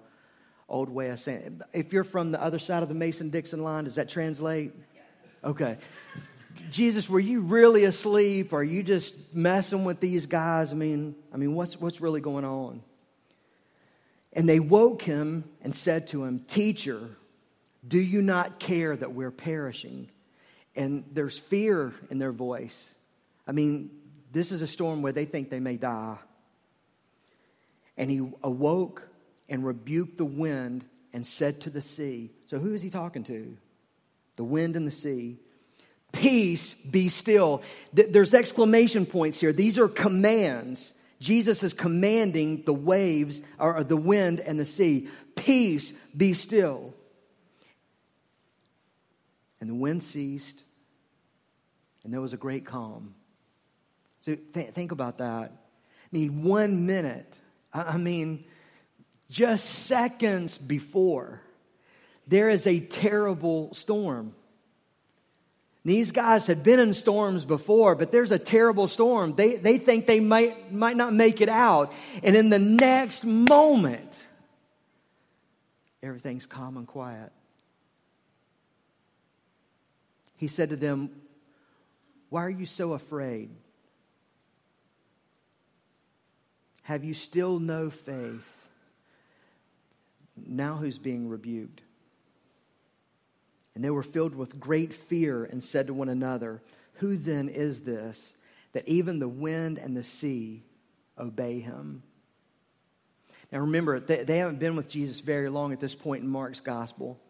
old 0.69 0.89
way 0.89 1.09
of 1.11 1.21
saying 1.21 1.43
it. 1.43 1.53
If 1.73 1.93
you're 1.93 2.05
from 2.05 2.33
the 2.33 2.43
other 2.43 2.59
side 2.59 2.83
of 2.83 2.89
the 2.89 2.95
Mason 2.95 3.31
Dixon 3.31 3.63
line, 3.63 3.85
does 3.85 3.97
that 3.97 4.09
translate? 4.09 4.73
Okay. 5.45 5.79
Jesus, 6.71 7.09
were 7.09 7.21
you 7.21 7.41
really 7.41 7.85
asleep? 7.85 8.53
Are 8.53 8.65
you 8.65 8.83
just 8.83 9.35
messing 9.35 9.85
with 9.85 10.01
these 10.01 10.27
guys? 10.27 10.73
I 10.73 10.75
mean, 10.75 11.15
I 11.33 11.37
mean, 11.37 11.55
what's, 11.55 11.81
what's 11.81 12.01
really 12.01 12.21
going 12.21 12.45
on? 12.45 12.83
And 14.33 14.49
they 14.49 14.61
woke 14.61 15.03
him 15.03 15.45
and 15.63 15.75
said 15.75 16.09
to 16.09 16.25
him, 16.25 16.41
Teacher, 16.41 17.11
do 17.87 17.99
you 17.99 18.23
not 18.23 18.59
care 18.59 18.97
that 18.97 19.13
we're 19.13 19.31
perishing? 19.31 20.11
And 20.75 21.05
there's 21.13 21.39
fear 21.39 21.95
in 22.11 22.19
their 22.19 22.33
voice. 22.33 22.95
I 23.47 23.53
mean, 23.53 23.91
this 24.33 24.53
is 24.53 24.61
a 24.61 24.67
storm 24.67 25.03
where 25.03 25.13
they 25.13 25.25
think 25.25 25.51
they 25.51 25.61
may 25.61 25.77
die. 25.77 26.19
And 27.97 28.11
he 28.11 28.29
awoke 28.43 29.06
and 29.49 29.65
rebuked 29.65 30.17
the 30.17 30.25
wind 30.25 30.85
and 31.13 31.27
said 31.27 31.61
to 31.63 31.71
the 31.71 31.81
sea. 31.81 32.31
So, 32.47 32.59
who 32.59 32.75
is 32.75 32.83
he 32.83 32.91
talking 32.91 33.25
to? 33.25 33.57
The 34.37 34.45
wind 34.45 34.77
and 34.77 34.87
the 34.87 34.93
sea 34.93 35.39
peace, 36.17 36.75
be 36.75 37.09
still. 37.09 37.63
There's 37.93 38.35
exclamation 38.35 39.07
points 39.07 39.41
here. 39.41 39.53
These 39.53 39.79
are 39.79 39.89
commands. 39.89 40.93
Jesus 41.21 41.63
is 41.63 41.75
commanding 41.75 42.63
the 42.65 42.75
waves 42.75 43.41
or 43.59 43.85
the 43.85 43.97
wind 43.97 44.41
and 44.41 44.59
the 44.59 44.67
sea. 44.67 45.09
Peace, 45.35 45.93
be 46.17 46.35
still. 46.35 46.95
And 49.61 49.71
the 49.71 49.75
wind 49.75 50.03
ceased, 50.03 50.63
and 52.05 52.13
there 52.13 52.21
was 52.21 52.35
a 52.35 52.37
great 52.37 52.67
calm. 52.67 53.15
So 54.21 54.35
th- 54.35 54.69
think 54.69 54.93
about 54.93 55.19
that. 55.19 55.51
I 55.51 56.09
mean, 56.13 56.45
one 56.45 56.87
minute, 56.87 57.41
I 57.73 57.97
mean, 57.97 58.45
just 59.31 59.65
seconds 59.65 60.59
before, 60.59 61.41
there 62.27 62.49
is 62.49 62.67
a 62.67 62.81
terrible 62.81 63.73
storm. 63.75 64.35
These 65.85 66.11
guys 66.11 66.49
had 66.49 66.65
been 66.65 66.81
in 66.81 66.95
storms 66.95 67.45
before, 67.45 67.95
but 67.95 68.11
there's 68.11 68.33
a 68.33 68.41
terrible 68.41 68.89
storm. 68.89 69.37
They, 69.37 69.55
they 69.55 69.79
think 69.79 70.07
they 70.07 70.19
might, 70.19 70.73
might 70.73 70.97
not 70.97 71.13
make 71.13 71.41
it 71.41 71.49
out. 71.49 71.93
And 72.25 72.35
in 72.35 72.51
the 72.51 72.59
next 72.59 73.25
moment, 73.25 74.27
everything's 76.03 76.45
calm 76.45 76.77
and 76.77 76.89
quiet. 76.89 77.31
He 80.37 80.49
said 80.49 80.71
to 80.71 80.77
them, 80.77 81.11
Why 82.31 82.45
are 82.45 82.51
you 82.51 82.67
so 82.67 82.93
afraid? 82.93 83.51
Have 86.83 87.05
you 87.05 87.15
still 87.15 87.61
no 87.61 87.91
faith? 87.91 88.66
Now 90.37 90.77
who's 90.77 90.99
being 90.99 91.29
rebuked? 91.29 91.83
And 93.75 93.85
they 93.85 93.91
were 93.91 94.03
filled 94.03 94.35
with 94.35 94.59
great 94.59 94.95
fear 94.95 95.45
and 95.45 95.63
said 95.63 95.87
to 95.89 95.95
one 95.95 96.09
another, 96.09 96.63
Who 96.95 97.17
then 97.17 97.49
is 97.49 97.83
this 97.83 98.33
that 98.73 98.89
even 98.89 99.19
the 99.19 99.29
wind 99.29 99.79
and 99.79 99.97
the 99.97 100.03
sea 100.03 100.65
obey 101.19 101.61
him? 101.61 102.03
Now 103.53 103.61
remember, 103.61 104.01
they, 104.01 104.25
they 104.25 104.39
haven't 104.39 104.59
been 104.59 104.77
with 104.77 104.89
Jesus 104.89 105.21
very 105.21 105.49
long 105.49 105.73
at 105.73 105.81
this 105.81 105.95
point 105.95 106.23
in 106.23 106.29
Mark's 106.29 106.61
gospel. 106.61 107.21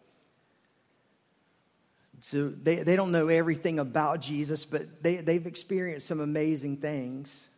So 2.21 2.49
they, 2.49 2.77
they 2.77 2.97
don't 2.97 3.13
know 3.13 3.29
everything 3.29 3.79
about 3.79 4.21
Jesus, 4.21 4.65
but 4.65 5.03
they, 5.03 5.17
they've 5.17 5.47
experienced 5.47 6.07
some 6.07 6.21
amazing 6.21 6.79
things. 6.79 7.49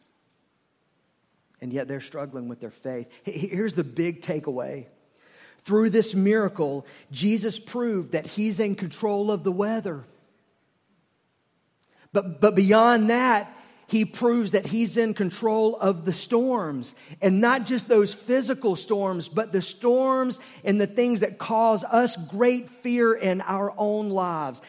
And 1.60 1.72
yet 1.72 1.88
they're 1.88 2.00
struggling 2.00 2.48
with 2.48 2.60
their 2.60 2.70
faith. 2.70 3.08
Here's 3.24 3.72
the 3.72 3.84
big 3.84 4.22
takeaway 4.22 4.86
through 5.68 5.90
this 5.90 6.14
miracle, 6.14 6.86
Jesus 7.12 7.58
proved 7.58 8.12
that 8.12 8.26
he's 8.26 8.58
in 8.58 8.74
control 8.74 9.30
of 9.30 9.44
the 9.44 9.52
weather. 9.52 10.02
But, 12.10 12.40
but 12.40 12.56
beyond 12.56 13.10
that, 13.10 13.54
he 13.86 14.06
proves 14.06 14.52
that 14.52 14.66
he's 14.66 14.96
in 14.96 15.12
control 15.12 15.76
of 15.76 16.06
the 16.06 16.12
storms. 16.14 16.94
And 17.20 17.42
not 17.42 17.66
just 17.66 17.86
those 17.86 18.14
physical 18.14 18.76
storms, 18.76 19.28
but 19.28 19.52
the 19.52 19.60
storms 19.60 20.40
and 20.64 20.80
the 20.80 20.86
things 20.86 21.20
that 21.20 21.36
cause 21.36 21.84
us 21.84 22.16
great 22.16 22.70
fear 22.70 23.12
in 23.12 23.42
our 23.42 23.74
own 23.76 24.08
lives. 24.08 24.62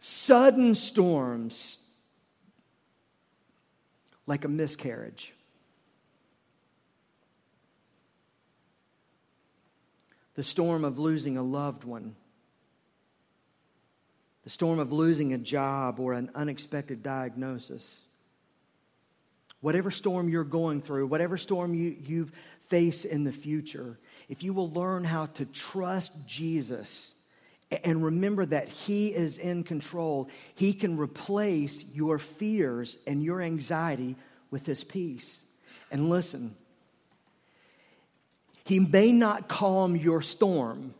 Sudden 0.00 0.74
storms, 0.74 1.78
like 4.26 4.44
a 4.44 4.48
miscarriage. 4.48 5.32
The 10.36 10.44
storm 10.44 10.84
of 10.84 10.98
losing 10.98 11.36
a 11.36 11.42
loved 11.42 11.82
one, 11.82 12.14
the 14.44 14.50
storm 14.50 14.78
of 14.78 14.92
losing 14.92 15.32
a 15.32 15.38
job 15.38 15.98
or 15.98 16.12
an 16.12 16.30
unexpected 16.34 17.02
diagnosis. 17.02 18.00
Whatever 19.60 19.90
storm 19.90 20.28
you're 20.28 20.44
going 20.44 20.82
through, 20.82 21.08
whatever 21.08 21.36
storm 21.36 21.74
you, 21.74 21.96
you 22.04 22.28
face 22.68 23.04
in 23.04 23.24
the 23.24 23.32
future, 23.32 23.98
if 24.28 24.44
you 24.44 24.52
will 24.52 24.70
learn 24.70 25.04
how 25.04 25.26
to 25.26 25.46
trust 25.46 26.12
Jesus 26.26 27.10
and 27.82 28.04
remember 28.04 28.44
that 28.44 28.68
He 28.68 29.08
is 29.08 29.38
in 29.38 29.64
control, 29.64 30.28
He 30.54 30.74
can 30.74 30.98
replace 30.98 31.84
your 31.92 32.18
fears 32.18 32.98
and 33.06 33.24
your 33.24 33.40
anxiety 33.40 34.16
with 34.50 34.66
His 34.66 34.84
peace. 34.84 35.42
And 35.90 36.10
listen, 36.10 36.54
he 38.66 38.80
may 38.80 39.12
not 39.12 39.46
calm 39.46 39.94
your 39.94 40.22
storm, 40.22 40.92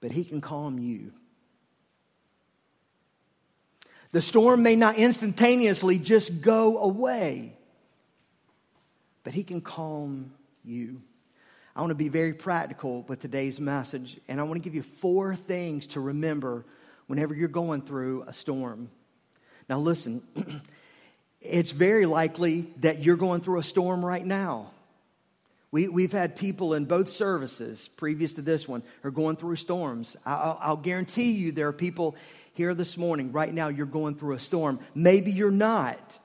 but 0.00 0.12
He 0.12 0.22
can 0.22 0.40
calm 0.40 0.78
you. 0.78 1.10
The 4.12 4.22
storm 4.22 4.62
may 4.62 4.76
not 4.76 4.94
instantaneously 4.94 5.98
just 5.98 6.40
go 6.40 6.78
away, 6.78 7.56
but 9.24 9.32
He 9.32 9.42
can 9.42 9.60
calm 9.60 10.32
you. 10.62 11.02
I 11.74 11.80
want 11.80 11.90
to 11.90 11.96
be 11.96 12.08
very 12.08 12.34
practical 12.34 13.02
with 13.08 13.18
today's 13.18 13.58
message, 13.58 14.20
and 14.28 14.38
I 14.38 14.44
want 14.44 14.54
to 14.54 14.64
give 14.64 14.76
you 14.76 14.82
four 14.82 15.34
things 15.34 15.88
to 15.88 16.00
remember 16.00 16.64
whenever 17.08 17.34
you're 17.34 17.48
going 17.48 17.82
through 17.82 18.22
a 18.28 18.32
storm. 18.32 18.88
Now, 19.68 19.80
listen, 19.80 20.22
it's 21.40 21.72
very 21.72 22.06
likely 22.06 22.72
that 22.82 23.00
you're 23.00 23.16
going 23.16 23.40
through 23.40 23.58
a 23.58 23.64
storm 23.64 24.04
right 24.04 24.24
now. 24.24 24.70
We, 25.72 25.86
we've 25.86 26.12
had 26.12 26.34
people 26.34 26.74
in 26.74 26.84
both 26.84 27.08
services 27.08 27.88
previous 27.96 28.32
to 28.34 28.42
this 28.42 28.66
one 28.66 28.82
are 29.04 29.10
going 29.10 29.36
through 29.36 29.56
storms. 29.56 30.16
I'll, 30.26 30.58
I'll 30.60 30.76
guarantee 30.76 31.32
you 31.32 31.52
there 31.52 31.68
are 31.68 31.72
people 31.72 32.16
here 32.54 32.74
this 32.74 32.98
morning, 32.98 33.32
right 33.32 33.54
now, 33.54 33.68
you're 33.68 33.86
going 33.86 34.16
through 34.16 34.34
a 34.34 34.40
storm. 34.40 34.80
Maybe 34.94 35.30
you're 35.30 35.52
not 35.52 36.18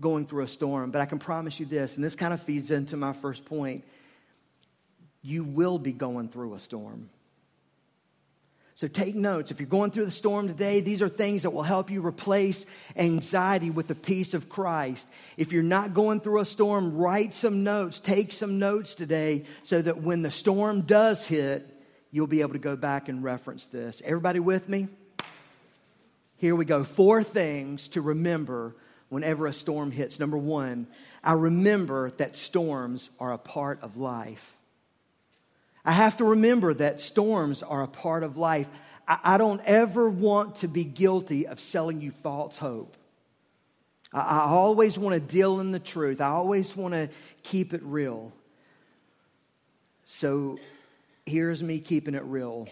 going 0.00 0.26
through 0.26 0.44
a 0.44 0.48
storm, 0.48 0.92
but 0.92 1.00
I 1.00 1.06
can 1.06 1.18
promise 1.18 1.58
you 1.58 1.66
this, 1.66 1.96
and 1.96 2.04
this 2.04 2.14
kind 2.14 2.32
of 2.32 2.40
feeds 2.40 2.70
into 2.70 2.96
my 2.96 3.12
first 3.12 3.44
point 3.44 3.84
you 5.24 5.42
will 5.42 5.78
be 5.78 5.92
going 5.92 6.28
through 6.28 6.54
a 6.54 6.60
storm. 6.60 7.08
So 8.76 8.88
take 8.88 9.14
notes. 9.14 9.52
If 9.52 9.60
you're 9.60 9.68
going 9.68 9.92
through 9.92 10.06
the 10.06 10.10
storm 10.10 10.48
today, 10.48 10.80
these 10.80 11.00
are 11.00 11.08
things 11.08 11.42
that 11.42 11.50
will 11.50 11.62
help 11.62 11.90
you 11.90 12.04
replace 12.04 12.66
anxiety 12.96 13.70
with 13.70 13.86
the 13.86 13.94
peace 13.94 14.34
of 14.34 14.48
Christ. 14.48 15.06
If 15.36 15.52
you're 15.52 15.62
not 15.62 15.94
going 15.94 16.20
through 16.20 16.40
a 16.40 16.44
storm, 16.44 16.96
write 16.96 17.34
some 17.34 17.62
notes. 17.62 18.00
Take 18.00 18.32
some 18.32 18.58
notes 18.58 18.96
today 18.96 19.44
so 19.62 19.80
that 19.80 20.02
when 20.02 20.22
the 20.22 20.30
storm 20.30 20.80
does 20.80 21.24
hit, 21.24 21.70
you'll 22.10 22.26
be 22.26 22.40
able 22.40 22.54
to 22.54 22.58
go 22.58 22.74
back 22.74 23.08
and 23.08 23.22
reference 23.22 23.66
this. 23.66 24.02
Everybody 24.04 24.40
with 24.40 24.68
me? 24.68 24.88
Here 26.36 26.56
we 26.56 26.64
go. 26.64 26.82
Four 26.82 27.22
things 27.22 27.88
to 27.90 28.00
remember 28.00 28.74
whenever 29.08 29.46
a 29.46 29.52
storm 29.52 29.92
hits. 29.92 30.18
Number 30.18 30.36
one, 30.36 30.88
I 31.22 31.34
remember 31.34 32.10
that 32.12 32.36
storms 32.36 33.10
are 33.20 33.32
a 33.32 33.38
part 33.38 33.80
of 33.82 33.96
life. 33.96 34.56
I 35.84 35.92
have 35.92 36.16
to 36.16 36.24
remember 36.24 36.72
that 36.74 37.00
storms 37.00 37.62
are 37.62 37.82
a 37.82 37.88
part 37.88 38.22
of 38.22 38.36
life. 38.36 38.70
I, 39.06 39.36
don't 39.36 39.60
ever 39.66 40.08
want 40.08 40.56
to 40.56 40.68
be 40.68 40.82
guilty 40.84 41.46
of 41.46 41.60
selling 41.60 42.00
you 42.00 42.10
false 42.10 42.56
hope. 42.56 42.96
I, 44.12 44.20
I 44.20 44.44
always 44.46 44.98
want 44.98 45.14
to 45.14 45.20
deal 45.20 45.60
in 45.60 45.72
the 45.72 45.78
truth, 45.78 46.20
I 46.20 46.28
always 46.28 46.74
want 46.74 46.94
to 46.94 47.10
keep 47.42 47.74
it 47.74 47.82
real. 47.84 48.32
So 50.06 50.58
here's 51.26 51.62
me 51.62 51.80
keeping 51.80 52.14
it 52.14 52.24
real. 52.24 52.68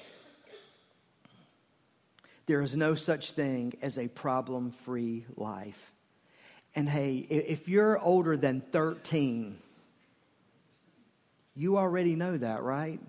There 2.46 2.60
is 2.60 2.74
no 2.74 2.94
such 2.94 3.32
thing 3.32 3.74
as 3.82 3.98
a 3.98 4.08
problem 4.08 4.72
free 4.72 5.26
life. 5.36 5.92
And 6.74 6.88
hey, 6.88 7.16
if 7.16 7.68
you're 7.68 7.98
older 7.98 8.36
than 8.36 8.60
13, 8.60 9.56
you 11.54 11.78
already 11.78 12.16
know 12.16 12.36
that, 12.36 12.62
right? 12.62 13.00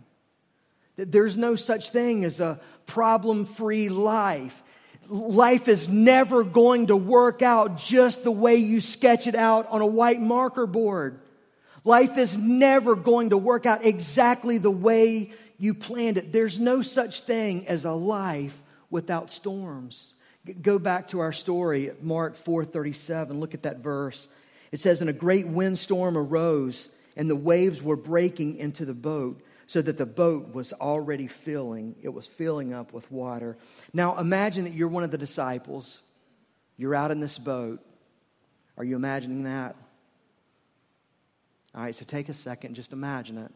That 0.97 1.11
there's 1.11 1.37
no 1.37 1.55
such 1.55 1.89
thing 1.89 2.23
as 2.23 2.39
a 2.39 2.59
problem 2.85 3.45
free 3.45 3.89
life. 3.89 4.61
Life 5.09 5.67
is 5.67 5.89
never 5.89 6.43
going 6.43 6.87
to 6.87 6.95
work 6.95 7.41
out 7.41 7.77
just 7.77 8.23
the 8.23 8.31
way 8.31 8.55
you 8.55 8.79
sketch 8.79 9.27
it 9.27 9.35
out 9.35 9.67
on 9.67 9.81
a 9.81 9.87
white 9.87 10.21
marker 10.21 10.67
board. 10.67 11.19
Life 11.83 12.17
is 12.17 12.37
never 12.37 12.95
going 12.95 13.31
to 13.31 13.37
work 13.37 13.65
out 13.65 13.85
exactly 13.85 14.57
the 14.57 14.71
way 14.71 15.31
you 15.57 15.73
planned 15.73 16.17
it. 16.17 16.31
There's 16.31 16.59
no 16.59 16.81
such 16.81 17.21
thing 17.21 17.67
as 17.67 17.85
a 17.85 17.91
life 17.91 18.61
without 18.89 19.29
storms. 19.29 20.13
Go 20.61 20.77
back 20.79 21.09
to 21.09 21.19
our 21.19 21.33
story 21.33 21.89
at 21.89 22.03
Mark 22.03 22.35
4:37. 22.35 23.39
Look 23.39 23.53
at 23.53 23.63
that 23.63 23.79
verse. 23.79 24.27
It 24.71 24.79
says 24.79 25.01
and 25.01 25.09
a 25.09 25.13
great 25.13 25.47
windstorm 25.47 26.17
arose 26.17 26.89
and 27.15 27.29
the 27.29 27.35
waves 27.35 27.81
were 27.81 27.95
breaking 27.95 28.57
into 28.57 28.85
the 28.85 28.93
boat 28.93 29.41
so 29.67 29.81
that 29.81 29.97
the 29.97 30.05
boat 30.05 30.53
was 30.53 30.73
already 30.73 31.27
filling. 31.27 31.95
It 32.01 32.09
was 32.09 32.27
filling 32.27 32.73
up 32.73 32.93
with 32.93 33.11
water. 33.11 33.57
Now 33.93 34.17
imagine 34.17 34.65
that 34.65 34.73
you're 34.73 34.87
one 34.87 35.03
of 35.03 35.11
the 35.11 35.17
disciples. 35.17 36.01
You're 36.77 36.95
out 36.95 37.11
in 37.11 37.19
this 37.19 37.37
boat. 37.37 37.79
Are 38.77 38.83
you 38.83 38.95
imagining 38.95 39.43
that? 39.43 39.75
All 41.75 41.81
right, 41.81 41.95
so 41.95 42.05
take 42.05 42.29
a 42.29 42.33
second, 42.33 42.75
just 42.75 42.93
imagine 42.93 43.37
it. 43.37 43.51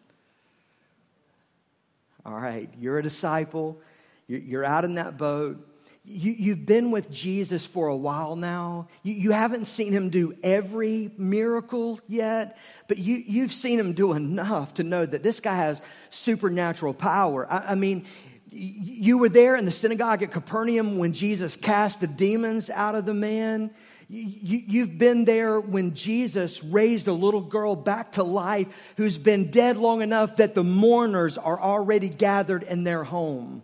All 2.25 2.33
right, 2.33 2.69
you're 2.79 2.97
a 2.97 3.03
disciple. 3.03 3.79
You're 4.27 4.65
out 4.65 4.83
in 4.83 4.95
that 4.95 5.17
boat. 5.17 5.65
You, 6.09 6.51
have 6.51 6.65
been 6.65 6.91
with 6.91 7.11
Jesus 7.11 7.65
for 7.65 7.89
a 7.89 7.95
while 7.95 8.37
now. 8.37 8.87
You, 9.03 9.13
you, 9.13 9.31
haven't 9.31 9.65
seen 9.65 9.91
him 9.91 10.09
do 10.09 10.37
every 10.41 11.11
miracle 11.17 11.99
yet, 12.07 12.57
but 12.87 12.97
you, 12.97 13.17
you've 13.17 13.51
seen 13.51 13.77
him 13.77 13.91
do 13.91 14.13
enough 14.13 14.75
to 14.75 14.83
know 14.83 15.05
that 15.05 15.21
this 15.21 15.41
guy 15.41 15.55
has 15.55 15.81
supernatural 16.09 16.93
power. 16.93 17.45
I, 17.51 17.71
I 17.71 17.75
mean, 17.75 18.05
you 18.49 19.17
were 19.17 19.27
there 19.27 19.57
in 19.57 19.65
the 19.65 19.71
synagogue 19.71 20.23
at 20.23 20.31
Capernaum 20.31 20.97
when 20.97 21.11
Jesus 21.11 21.57
cast 21.57 21.99
the 21.99 22.07
demons 22.07 22.69
out 22.69 22.95
of 22.95 23.05
the 23.05 23.13
man. 23.13 23.71
You, 24.07 24.85
have 24.85 24.97
been 24.97 25.25
there 25.25 25.59
when 25.59 25.93
Jesus 25.93 26.63
raised 26.63 27.09
a 27.09 27.13
little 27.13 27.41
girl 27.41 27.75
back 27.75 28.13
to 28.13 28.23
life 28.23 28.69
who's 28.95 29.17
been 29.17 29.51
dead 29.51 29.75
long 29.75 30.01
enough 30.01 30.37
that 30.37 30.55
the 30.55 30.63
mourners 30.63 31.37
are 31.37 31.59
already 31.59 32.07
gathered 32.07 32.63
in 32.63 32.85
their 32.85 33.03
home. 33.03 33.63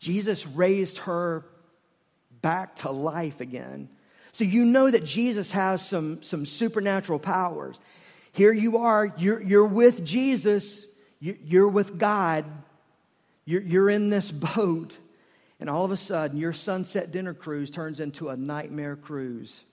Jesus 0.00 0.48
raised 0.48 0.98
her 0.98 1.44
back 2.42 2.76
to 2.76 2.90
life 2.90 3.40
again. 3.40 3.88
So 4.32 4.44
you 4.44 4.64
know 4.64 4.90
that 4.90 5.04
Jesus 5.04 5.52
has 5.52 5.86
some, 5.86 6.22
some 6.22 6.46
supernatural 6.46 7.18
powers. 7.18 7.78
Here 8.32 8.52
you 8.52 8.78
are, 8.78 9.12
you're, 9.18 9.42
you're 9.42 9.66
with 9.66 10.04
Jesus, 10.04 10.84
you're 11.20 11.68
with 11.68 11.98
God, 11.98 12.44
you're, 13.44 13.60
you're 13.60 13.90
in 13.90 14.08
this 14.08 14.30
boat, 14.30 14.96
and 15.60 15.68
all 15.68 15.84
of 15.84 15.90
a 15.90 15.96
sudden 15.96 16.38
your 16.38 16.54
sunset 16.54 17.10
dinner 17.10 17.34
cruise 17.34 17.70
turns 17.70 18.00
into 18.00 18.30
a 18.30 18.36
nightmare 18.36 18.96
cruise. 18.96 19.64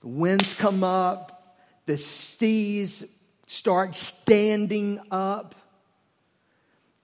The 0.00 0.08
winds 0.08 0.54
come 0.54 0.82
up, 0.82 1.56
the 1.86 1.98
seas 1.98 3.04
start 3.46 3.96
standing 3.96 5.00
up. 5.10 5.56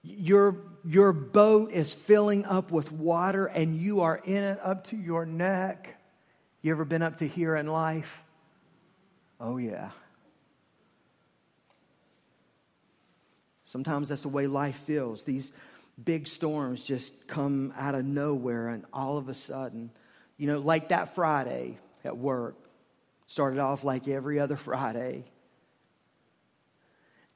Your, 0.03 0.55
your 0.87 1.11
boat 1.11 1.71
is 1.71 1.93
filling 1.93 2.45
up 2.45 2.71
with 2.71 2.93
water 2.93 3.45
and 3.45 3.75
you 3.75 4.01
are 4.01 4.21
in 4.23 4.41
it 4.41 4.57
up 4.63 4.85
to 4.85 4.95
your 4.95 5.25
neck. 5.25 5.99
You 6.61 6.71
ever 6.71 6.85
been 6.85 7.01
up 7.01 7.17
to 7.17 7.27
here 7.27 7.57
in 7.57 7.67
life? 7.67 8.23
Oh, 9.37 9.57
yeah. 9.57 9.89
Sometimes 13.65 14.07
that's 14.07 14.21
the 14.21 14.29
way 14.29 14.47
life 14.47 14.77
feels. 14.77 15.23
These 15.23 15.51
big 16.01 16.25
storms 16.25 16.85
just 16.85 17.27
come 17.27 17.73
out 17.77 17.93
of 17.93 18.05
nowhere, 18.05 18.69
and 18.69 18.85
all 18.93 19.17
of 19.17 19.27
a 19.27 19.33
sudden, 19.33 19.91
you 20.37 20.47
know, 20.47 20.57
like 20.57 20.89
that 20.89 21.13
Friday 21.13 21.77
at 22.05 22.17
work, 22.17 22.55
started 23.25 23.59
off 23.59 23.83
like 23.83 24.07
every 24.07 24.39
other 24.39 24.55
Friday 24.55 25.25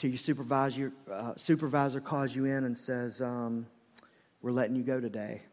till 0.01 0.10
your 0.10 0.17
supervisor, 0.17 0.91
uh, 1.12 1.34
supervisor 1.36 2.01
calls 2.01 2.36
you 2.36 2.46
in 2.46 2.63
and 2.63 2.75
says, 2.75 3.22
um, 3.22 3.67
We're 4.41 4.51
letting 4.51 4.75
you 4.75 4.81
go 4.81 5.00
today. 5.00 5.43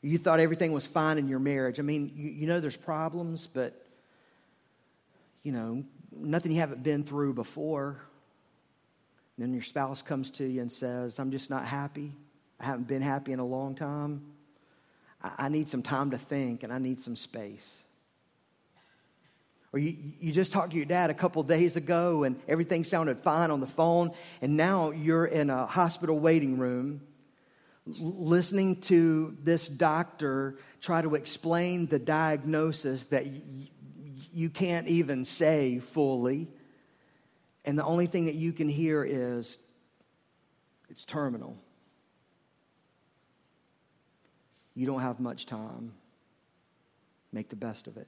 You 0.00 0.16
thought 0.16 0.38
everything 0.38 0.70
was 0.70 0.86
fine 0.86 1.18
in 1.18 1.26
your 1.26 1.40
marriage. 1.40 1.80
I 1.80 1.82
mean, 1.82 2.12
you, 2.14 2.30
you 2.30 2.46
know 2.46 2.60
there's 2.60 2.76
problems, 2.76 3.48
but, 3.52 3.84
you 5.42 5.50
know, 5.50 5.82
nothing 6.16 6.52
you 6.52 6.60
haven't 6.60 6.84
been 6.84 7.02
through 7.02 7.34
before. 7.34 8.00
And 9.36 9.44
then 9.44 9.52
your 9.52 9.64
spouse 9.64 10.02
comes 10.02 10.30
to 10.32 10.44
you 10.44 10.60
and 10.60 10.70
says, 10.70 11.18
I'm 11.18 11.32
just 11.32 11.50
not 11.50 11.66
happy. 11.66 12.12
I 12.60 12.66
haven't 12.66 12.86
been 12.86 13.02
happy 13.02 13.32
in 13.32 13.40
a 13.40 13.46
long 13.46 13.74
time. 13.74 14.22
I, 15.20 15.32
I 15.36 15.48
need 15.48 15.68
some 15.68 15.82
time 15.82 16.12
to 16.12 16.18
think 16.18 16.62
and 16.62 16.72
I 16.72 16.78
need 16.78 17.00
some 17.00 17.16
space. 17.16 17.82
Or 19.72 19.78
you, 19.78 19.96
you 20.18 20.32
just 20.32 20.50
talked 20.50 20.70
to 20.70 20.76
your 20.76 20.86
dad 20.86 21.10
a 21.10 21.14
couple 21.14 21.42
days 21.42 21.76
ago 21.76 22.24
and 22.24 22.40
everything 22.48 22.84
sounded 22.84 23.20
fine 23.20 23.50
on 23.50 23.60
the 23.60 23.66
phone, 23.66 24.12
and 24.40 24.56
now 24.56 24.90
you're 24.90 25.26
in 25.26 25.50
a 25.50 25.66
hospital 25.66 26.18
waiting 26.18 26.58
room 26.58 27.02
listening 27.98 28.80
to 28.82 29.36
this 29.42 29.68
doctor 29.68 30.58
try 30.80 31.00
to 31.02 31.14
explain 31.14 31.86
the 31.86 31.98
diagnosis 31.98 33.06
that 33.06 33.24
y- 33.26 33.70
you 34.32 34.50
can't 34.50 34.86
even 34.88 35.24
say 35.24 35.78
fully. 35.78 36.48
And 37.64 37.78
the 37.78 37.84
only 37.84 38.06
thing 38.06 38.26
that 38.26 38.34
you 38.34 38.52
can 38.52 38.68
hear 38.68 39.04
is 39.04 39.58
it's 40.90 41.04
terminal. 41.04 41.56
You 44.74 44.86
don't 44.86 45.00
have 45.00 45.18
much 45.18 45.46
time. 45.46 45.92
Make 47.32 47.48
the 47.48 47.56
best 47.56 47.86
of 47.86 47.96
it. 47.96 48.06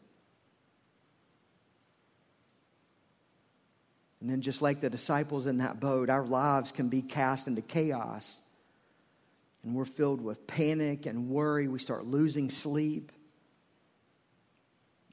And 4.20 4.28
then, 4.28 4.42
just 4.42 4.60
like 4.60 4.80
the 4.80 4.90
disciples 4.90 5.46
in 5.46 5.58
that 5.58 5.80
boat, 5.80 6.10
our 6.10 6.24
lives 6.24 6.72
can 6.72 6.88
be 6.88 7.00
cast 7.00 7.46
into 7.46 7.62
chaos. 7.62 8.40
And 9.62 9.74
we're 9.74 9.84
filled 9.84 10.20
with 10.20 10.46
panic 10.46 11.06
and 11.06 11.28
worry. 11.28 11.68
We 11.68 11.78
start 11.78 12.06
losing 12.06 12.50
sleep. 12.50 13.12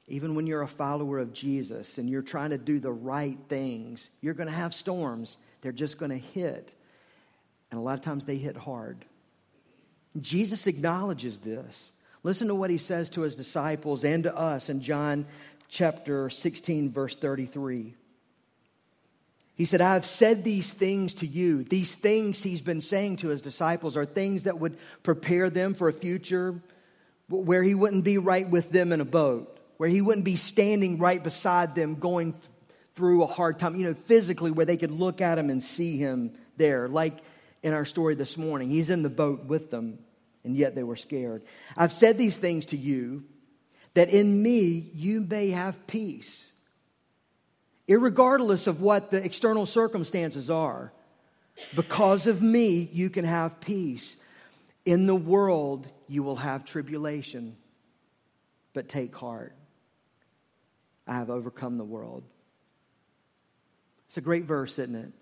Even 0.06 0.34
when 0.34 0.46
you're 0.46 0.62
a 0.62 0.68
follower 0.68 1.18
of 1.18 1.34
Jesus 1.34 1.98
and 1.98 2.08
you're 2.08 2.22
trying 2.22 2.50
to 2.50 2.58
do 2.58 2.80
the 2.80 2.92
right 2.92 3.38
things, 3.48 4.08
you're 4.22 4.34
going 4.34 4.48
to 4.48 4.54
have 4.54 4.72
storms. 4.72 5.36
They're 5.60 5.72
just 5.72 5.98
going 5.98 6.10
to 6.10 6.18
hit. 6.18 6.74
And 7.70 7.78
a 7.78 7.82
lot 7.82 7.98
of 7.98 8.04
times 8.04 8.24
they 8.24 8.36
hit 8.36 8.56
hard. 8.56 9.04
Jesus 10.18 10.66
acknowledges 10.66 11.40
this. 11.40 11.92
Listen 12.22 12.48
to 12.48 12.54
what 12.54 12.70
he 12.70 12.78
says 12.78 13.10
to 13.10 13.20
his 13.22 13.36
disciples 13.36 14.02
and 14.02 14.24
to 14.24 14.34
us 14.34 14.70
in 14.70 14.80
John 14.80 15.26
chapter 15.68 16.30
16, 16.30 16.90
verse 16.90 17.14
33. 17.14 17.94
He 19.58 19.64
said, 19.64 19.80
I 19.80 19.94
have 19.94 20.06
said 20.06 20.44
these 20.44 20.72
things 20.72 21.14
to 21.14 21.26
you. 21.26 21.64
These 21.64 21.96
things 21.96 22.44
he's 22.44 22.60
been 22.60 22.80
saying 22.80 23.16
to 23.16 23.28
his 23.28 23.42
disciples 23.42 23.96
are 23.96 24.04
things 24.04 24.44
that 24.44 24.60
would 24.60 24.78
prepare 25.02 25.50
them 25.50 25.74
for 25.74 25.88
a 25.88 25.92
future 25.92 26.62
where 27.28 27.64
he 27.64 27.74
wouldn't 27.74 28.04
be 28.04 28.18
right 28.18 28.48
with 28.48 28.70
them 28.70 28.92
in 28.92 29.00
a 29.00 29.04
boat, 29.04 29.58
where 29.76 29.88
he 29.88 30.00
wouldn't 30.00 30.24
be 30.24 30.36
standing 30.36 30.98
right 30.98 31.22
beside 31.22 31.74
them 31.74 31.96
going 31.96 32.32
th- 32.32 32.44
through 32.94 33.24
a 33.24 33.26
hard 33.26 33.58
time, 33.58 33.74
you 33.74 33.84
know, 33.84 33.94
physically, 33.94 34.52
where 34.52 34.64
they 34.64 34.76
could 34.76 34.92
look 34.92 35.20
at 35.20 35.38
him 35.38 35.50
and 35.50 35.60
see 35.60 35.98
him 35.98 36.32
there. 36.56 36.88
Like 36.88 37.18
in 37.60 37.74
our 37.74 37.84
story 37.84 38.14
this 38.14 38.38
morning, 38.38 38.70
he's 38.70 38.90
in 38.90 39.02
the 39.02 39.10
boat 39.10 39.44
with 39.46 39.72
them, 39.72 39.98
and 40.44 40.56
yet 40.56 40.76
they 40.76 40.84
were 40.84 40.96
scared. 40.96 41.42
I've 41.76 41.92
said 41.92 42.16
these 42.16 42.36
things 42.36 42.66
to 42.66 42.76
you 42.76 43.24
that 43.94 44.08
in 44.08 44.40
me 44.40 44.90
you 44.94 45.20
may 45.20 45.50
have 45.50 45.84
peace 45.88 46.48
irregardless 47.88 48.66
of 48.66 48.80
what 48.80 49.10
the 49.10 49.22
external 49.24 49.66
circumstances 49.66 50.50
are. 50.50 50.92
Because 51.74 52.26
of 52.26 52.42
me, 52.42 52.88
you 52.92 53.10
can 53.10 53.24
have 53.24 53.60
peace. 53.60 54.16
In 54.84 55.06
the 55.06 55.16
world, 55.16 55.90
you 56.06 56.22
will 56.22 56.36
have 56.36 56.64
tribulation, 56.64 57.56
but 58.74 58.88
take 58.88 59.14
heart. 59.14 59.54
I 61.06 61.14
have 61.14 61.30
overcome 61.30 61.76
the 61.76 61.84
world. 61.84 62.22
It's 64.06 64.16
a 64.16 64.22
great 64.22 64.44
verse, 64.44 64.78
isn't 64.78 64.94
it? 64.94 65.12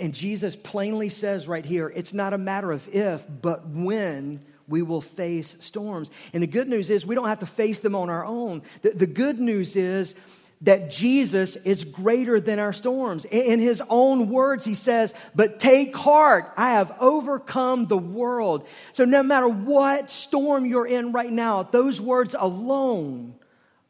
And 0.00 0.14
Jesus 0.14 0.54
plainly 0.54 1.08
says 1.08 1.48
right 1.48 1.64
here 1.64 1.92
it's 1.94 2.14
not 2.14 2.34
a 2.34 2.38
matter 2.38 2.70
of 2.70 2.88
if, 2.94 3.26
but 3.28 3.66
when 3.68 4.44
we 4.68 4.82
will 4.82 5.00
face 5.00 5.56
storms. 5.60 6.10
And 6.32 6.42
the 6.42 6.46
good 6.46 6.68
news 6.68 6.88
is 6.88 7.04
we 7.04 7.14
don't 7.14 7.28
have 7.28 7.40
to 7.40 7.46
face 7.46 7.80
them 7.80 7.94
on 7.94 8.08
our 8.08 8.24
own. 8.24 8.62
The, 8.82 9.06
good 9.06 9.40
news 9.40 9.74
is 9.76 10.14
that 10.62 10.90
Jesus 10.90 11.56
is 11.56 11.84
greater 11.84 12.40
than 12.40 12.58
our 12.58 12.72
storms. 12.72 13.24
In 13.24 13.58
his 13.58 13.82
own 13.88 14.28
words, 14.28 14.64
he 14.64 14.74
says, 14.74 15.12
But 15.34 15.58
take 15.58 15.94
heart, 15.94 16.52
I 16.56 16.70
have 16.72 16.96
overcome 17.00 17.86
the 17.86 17.98
world. 17.98 18.66
So 18.92 19.04
no 19.04 19.22
matter 19.22 19.48
what 19.48 20.10
storm 20.10 20.64
you're 20.64 20.86
in 20.86 21.12
right 21.12 21.30
now, 21.30 21.64
those 21.64 22.00
words 22.00 22.36
alone 22.38 23.34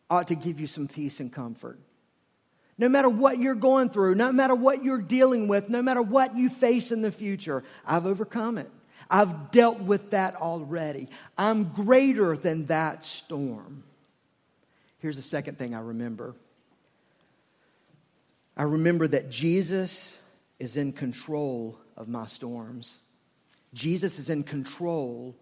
ought 0.08 0.28
to 0.28 0.34
give 0.34 0.60
you 0.60 0.66
some 0.66 0.88
peace 0.88 1.20
and 1.20 1.32
comfort. 1.32 1.78
No 2.78 2.88
matter 2.88 3.08
what 3.08 3.38
you're 3.38 3.54
going 3.54 3.90
through, 3.90 4.14
no 4.14 4.32
matter 4.32 4.54
what 4.54 4.82
you're 4.82 5.00
dealing 5.00 5.48
with, 5.48 5.68
no 5.68 5.82
matter 5.82 6.02
what 6.02 6.36
you 6.36 6.48
face 6.48 6.90
in 6.90 7.02
the 7.02 7.12
future, 7.12 7.62
I've 7.86 8.06
overcome 8.06 8.56
it. 8.56 8.70
I've 9.10 9.50
dealt 9.50 9.80
with 9.80 10.12
that 10.12 10.36
already. 10.36 11.08
I'm 11.36 11.64
greater 11.64 12.34
than 12.34 12.66
that 12.66 13.04
storm. 13.04 13.84
Here's 15.00 15.16
the 15.16 15.22
second 15.22 15.58
thing 15.58 15.74
I 15.74 15.80
remember 15.80 16.34
I 18.62 18.64
remember 18.64 19.08
that 19.08 19.28
Jesus 19.28 20.16
is 20.60 20.76
in 20.76 20.92
control 20.92 21.76
of 21.96 22.06
my 22.06 22.28
storms. 22.28 23.00
Jesus 23.74 24.20
is 24.20 24.30
in 24.30 24.44
control 24.44 25.34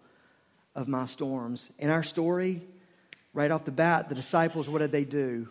of 0.73 0.87
my 0.87 1.05
storms. 1.05 1.69
In 1.77 1.91
our 1.91 2.01
story, 2.01 2.63
right 3.31 3.51
off 3.51 3.63
the 3.63 3.71
bat, 3.71 4.09
the 4.09 4.15
disciples, 4.15 4.67
what 4.67 4.79
did 4.79 4.91
they 4.91 5.05
do? 5.05 5.47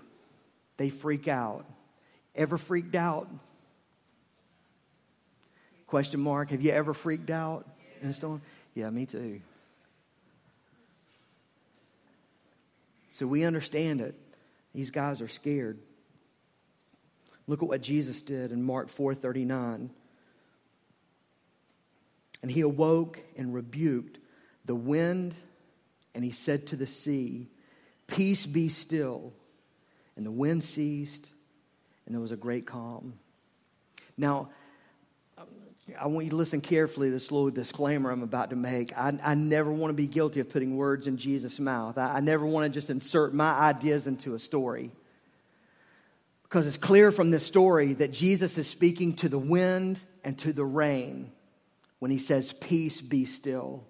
They 0.78 0.88
freak 0.88 1.28
out. 1.28 1.64
Ever 2.34 2.58
freaked 2.58 2.96
out? 2.96 3.28
Question 5.86 6.18
mark. 6.18 6.50
Have 6.50 6.62
you 6.62 6.72
ever 6.72 6.92
freaked 6.92 7.30
out 7.30 7.68
in 8.02 8.10
a 8.10 8.12
storm? 8.12 8.42
Yeah, 8.74 8.90
me 8.90 9.06
too. 9.06 9.42
So 13.10 13.28
we 13.28 13.44
understand 13.44 14.00
it. 14.00 14.16
These 14.74 14.90
guys 14.90 15.20
are 15.20 15.28
scared. 15.28 15.78
Look 17.46 17.62
at 17.62 17.68
what 17.68 17.80
Jesus 17.80 18.22
did 18.22 18.52
in 18.52 18.62
Mark 18.62 18.88
4:39. 18.88 19.90
And 22.42 22.50
he 22.50 22.62
awoke 22.62 23.20
and 23.36 23.52
rebuked 23.52 24.18
the 24.64 24.74
wind, 24.74 25.34
and 26.14 26.24
he 26.24 26.30
said 26.30 26.68
to 26.68 26.76
the 26.76 26.86
sea, 26.86 27.48
Peace 28.06 28.46
be 28.46 28.68
still. 28.68 29.32
And 30.16 30.26
the 30.26 30.30
wind 30.30 30.62
ceased, 30.62 31.30
and 32.04 32.14
there 32.14 32.20
was 32.20 32.32
a 32.32 32.36
great 32.36 32.66
calm. 32.66 33.14
Now, 34.16 34.50
I 35.98 36.06
want 36.06 36.24
you 36.24 36.30
to 36.30 36.36
listen 36.36 36.60
carefully 36.60 37.08
to 37.08 37.12
this 37.12 37.32
little 37.32 37.50
disclaimer 37.50 38.10
I'm 38.10 38.22
about 38.22 38.50
to 38.50 38.56
make. 38.56 38.96
I, 38.96 39.18
I 39.22 39.34
never 39.34 39.72
want 39.72 39.90
to 39.90 39.94
be 39.94 40.06
guilty 40.06 40.40
of 40.40 40.50
putting 40.50 40.76
words 40.76 41.06
in 41.06 41.16
Jesus' 41.16 41.58
mouth. 41.58 41.98
I, 41.98 42.16
I 42.16 42.20
never 42.20 42.44
want 42.44 42.64
to 42.66 42.70
just 42.70 42.90
insert 42.90 43.32
my 43.32 43.52
ideas 43.52 44.06
into 44.06 44.34
a 44.34 44.38
story. 44.38 44.92
Because 46.50 46.66
it's 46.66 46.76
clear 46.76 47.12
from 47.12 47.30
this 47.30 47.46
story 47.46 47.94
that 47.94 48.10
Jesus 48.10 48.58
is 48.58 48.68
speaking 48.68 49.14
to 49.16 49.28
the 49.28 49.38
wind 49.38 50.02
and 50.24 50.36
to 50.40 50.52
the 50.52 50.64
rain 50.64 51.30
when 52.00 52.10
he 52.10 52.18
says, 52.18 52.52
Peace 52.52 53.00
be 53.00 53.24
still. 53.24 53.84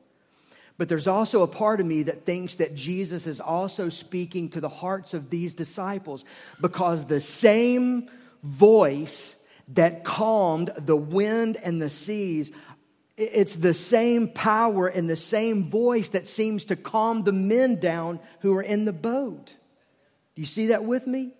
But 0.77 0.90
there's 0.90 1.07
also 1.07 1.40
a 1.40 1.49
part 1.49 1.81
of 1.81 1.87
me 1.87 2.03
that 2.03 2.27
thinks 2.27 2.57
that 2.57 2.75
Jesus 2.75 3.27
is 3.27 3.40
also 3.40 3.88
speaking 3.88 4.51
to 4.51 4.61
the 4.61 4.68
hearts 4.68 5.14
of 5.14 5.31
these 5.31 5.55
disciples 5.55 6.23
because 6.61 7.07
the 7.07 7.23
same 7.23 8.11
voice 8.42 9.37
that 9.68 10.05
calmed 10.05 10.70
the 10.77 10.96
wind 10.96 11.57
and 11.57 11.81
the 11.81 11.90
seas. 11.90 12.53
It's 13.16 13.57
the 13.57 13.75
same 13.75 14.29
power 14.29 14.87
and 14.87 15.09
the 15.09 15.16
same 15.16 15.64
voice 15.64 16.11
that 16.11 16.29
seems 16.29 16.66
to 16.66 16.77
calm 16.77 17.25
the 17.25 17.33
men 17.33 17.81
down 17.81 18.20
who 18.40 18.55
are 18.55 18.62
in 18.62 18.85
the 18.85 18.92
boat. 18.92 19.57
Do 20.35 20.42
you 20.42 20.46
see 20.46 20.66
that 20.66 20.85
with 20.85 21.07
me? 21.07 21.33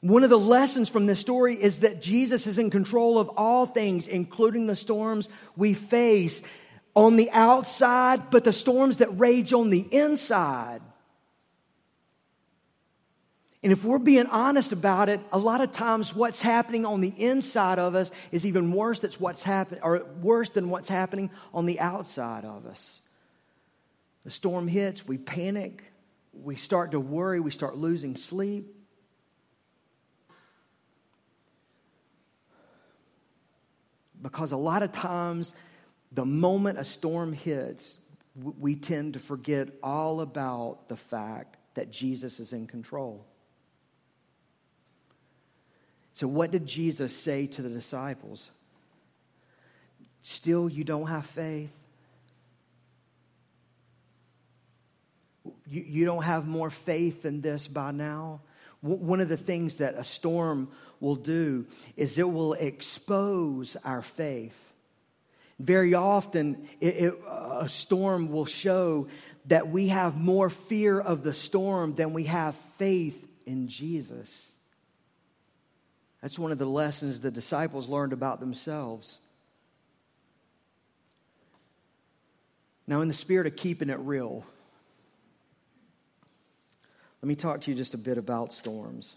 One 0.00 0.24
of 0.24 0.30
the 0.30 0.38
lessons 0.38 0.88
from 0.88 1.06
this 1.06 1.20
story 1.20 1.60
is 1.60 1.80
that 1.80 2.00
Jesus 2.00 2.46
is 2.46 2.58
in 2.58 2.70
control 2.70 3.18
of 3.18 3.30
all 3.36 3.66
things, 3.66 4.06
including 4.06 4.66
the 4.66 4.76
storms 4.76 5.28
we 5.56 5.74
face 5.74 6.40
on 6.94 7.16
the 7.16 7.30
outside, 7.30 8.30
but 8.30 8.44
the 8.44 8.52
storms 8.52 8.98
that 8.98 9.18
rage 9.18 9.52
on 9.52 9.70
the 9.70 9.86
inside. 9.90 10.80
And 13.62 13.72
if 13.72 13.84
we're 13.84 13.98
being 13.98 14.26
honest 14.26 14.72
about 14.72 15.10
it, 15.10 15.20
a 15.32 15.38
lot 15.38 15.60
of 15.60 15.70
times 15.70 16.14
what's 16.14 16.40
happening 16.40 16.86
on 16.86 17.02
the 17.02 17.12
inside 17.18 17.78
of 17.78 17.94
us 17.94 18.10
is 18.32 18.46
even 18.46 18.72
worse 18.72 19.00
than 19.00 19.10
what's 19.18 19.42
happening 19.42 19.82
or 19.82 20.06
worse 20.22 20.48
than 20.48 20.70
what's 20.70 20.88
happening 20.88 21.30
on 21.52 21.66
the 21.66 21.78
outside 21.78 22.46
of 22.46 22.64
us. 22.64 23.02
The 24.24 24.30
storm 24.30 24.66
hits, 24.66 25.06
we 25.06 25.18
panic, 25.18 25.84
we 26.32 26.56
start 26.56 26.92
to 26.92 27.00
worry, 27.00 27.38
we 27.38 27.50
start 27.50 27.76
losing 27.76 28.16
sleep. 28.16 28.79
Because 34.22 34.52
a 34.52 34.56
lot 34.56 34.82
of 34.82 34.92
times, 34.92 35.54
the 36.12 36.24
moment 36.24 36.78
a 36.78 36.84
storm 36.84 37.32
hits, 37.32 37.98
we 38.36 38.76
tend 38.76 39.14
to 39.14 39.20
forget 39.20 39.68
all 39.82 40.20
about 40.20 40.88
the 40.88 40.96
fact 40.96 41.56
that 41.74 41.90
Jesus 41.90 42.40
is 42.40 42.52
in 42.52 42.66
control. 42.66 43.24
So, 46.12 46.28
what 46.28 46.50
did 46.50 46.66
Jesus 46.66 47.16
say 47.16 47.46
to 47.46 47.62
the 47.62 47.68
disciples? 47.68 48.50
Still, 50.22 50.68
you 50.68 50.84
don't 50.84 51.06
have 51.06 51.24
faith? 51.24 51.72
You, 55.66 55.82
you 55.86 56.04
don't 56.04 56.24
have 56.24 56.46
more 56.46 56.68
faith 56.68 57.22
than 57.22 57.40
this 57.40 57.68
by 57.68 57.92
now? 57.92 58.40
One 58.82 59.20
of 59.20 59.28
the 59.28 59.36
things 59.36 59.76
that 59.76 59.94
a 59.94 60.04
storm 60.04 60.70
will 61.00 61.16
do 61.16 61.66
is 61.96 62.18
it 62.18 62.30
will 62.30 62.54
expose 62.54 63.76
our 63.84 64.02
faith. 64.02 64.72
Very 65.58 65.92
often, 65.92 66.66
it, 66.80 66.86
it, 66.96 67.14
a 67.28 67.68
storm 67.68 68.30
will 68.30 68.46
show 68.46 69.08
that 69.46 69.68
we 69.68 69.88
have 69.88 70.18
more 70.18 70.48
fear 70.48 70.98
of 70.98 71.22
the 71.22 71.34
storm 71.34 71.94
than 71.94 72.14
we 72.14 72.24
have 72.24 72.54
faith 72.78 73.28
in 73.44 73.68
Jesus. 73.68 74.50
That's 76.22 76.38
one 76.38 76.52
of 76.52 76.58
the 76.58 76.66
lessons 76.66 77.20
the 77.20 77.30
disciples 77.30 77.88
learned 77.88 78.12
about 78.12 78.40
themselves. 78.40 79.18
Now, 82.86 83.02
in 83.02 83.08
the 83.08 83.14
spirit 83.14 83.46
of 83.46 83.56
keeping 83.56 83.90
it 83.90 83.98
real, 83.98 84.44
let 87.22 87.28
me 87.28 87.34
talk 87.34 87.60
to 87.62 87.70
you 87.70 87.76
just 87.76 87.94
a 87.94 87.98
bit 87.98 88.18
about 88.18 88.52
storms. 88.52 89.14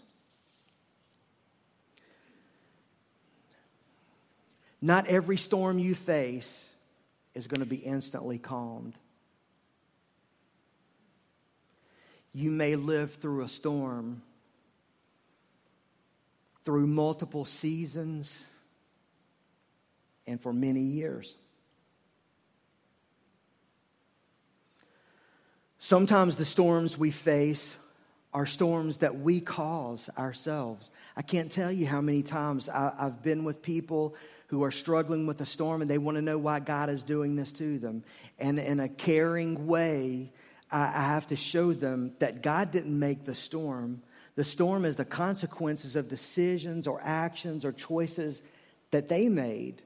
Not 4.82 5.06
every 5.06 5.38
storm 5.38 5.78
you 5.78 5.94
face 5.94 6.68
is 7.34 7.46
going 7.46 7.60
to 7.60 7.66
be 7.66 7.76
instantly 7.76 8.38
calmed. 8.38 8.98
You 12.34 12.50
may 12.50 12.76
live 12.76 13.14
through 13.14 13.44
a 13.44 13.48
storm 13.48 14.22
through 16.64 16.86
multiple 16.86 17.44
seasons 17.44 18.44
and 20.26 20.40
for 20.40 20.52
many 20.52 20.80
years. 20.80 21.36
Sometimes 25.78 26.36
the 26.36 26.44
storms 26.44 26.98
we 26.98 27.10
face 27.10 27.76
are 28.34 28.46
storms 28.46 28.98
that 28.98 29.20
we 29.20 29.40
cause 29.40 30.10
ourselves. 30.18 30.90
I 31.16 31.22
can't 31.22 31.52
tell 31.52 31.70
you 31.70 31.86
how 31.86 32.00
many 32.00 32.24
times 32.24 32.68
I, 32.68 32.92
have 32.98 33.22
been 33.22 33.44
with 33.44 33.62
people 33.62 34.16
who 34.48 34.64
are 34.64 34.72
struggling 34.72 35.26
with 35.26 35.40
a 35.40 35.46
storm 35.46 35.80
and 35.80 35.90
they 35.90 35.98
want 35.98 36.16
to 36.16 36.22
know 36.22 36.36
why 36.36 36.58
God 36.58 36.90
is 36.90 37.04
doing 37.04 37.36
this 37.36 37.52
to 37.52 37.78
them. 37.78 38.02
And 38.38 38.58
in 38.58 38.80
a 38.80 38.88
caring 38.88 39.68
way, 39.68 40.32
I, 40.70 40.82
I 40.82 41.02
have 41.02 41.28
to 41.28 41.36
show 41.36 41.72
them 41.72 42.12
that 42.18 42.42
God 42.42 42.72
didn't 42.72 42.98
make 42.98 43.24
the 43.24 43.36
storm, 43.36 44.02
the 44.34 44.44
storm 44.44 44.84
is 44.84 44.96
the 44.96 45.04
consequences 45.04 45.94
of 45.94 46.08
decisions 46.08 46.88
or 46.88 47.00
actions 47.00 47.64
or 47.64 47.70
choices 47.70 48.42
that 48.90 49.08
they 49.08 49.28
made. 49.28 49.80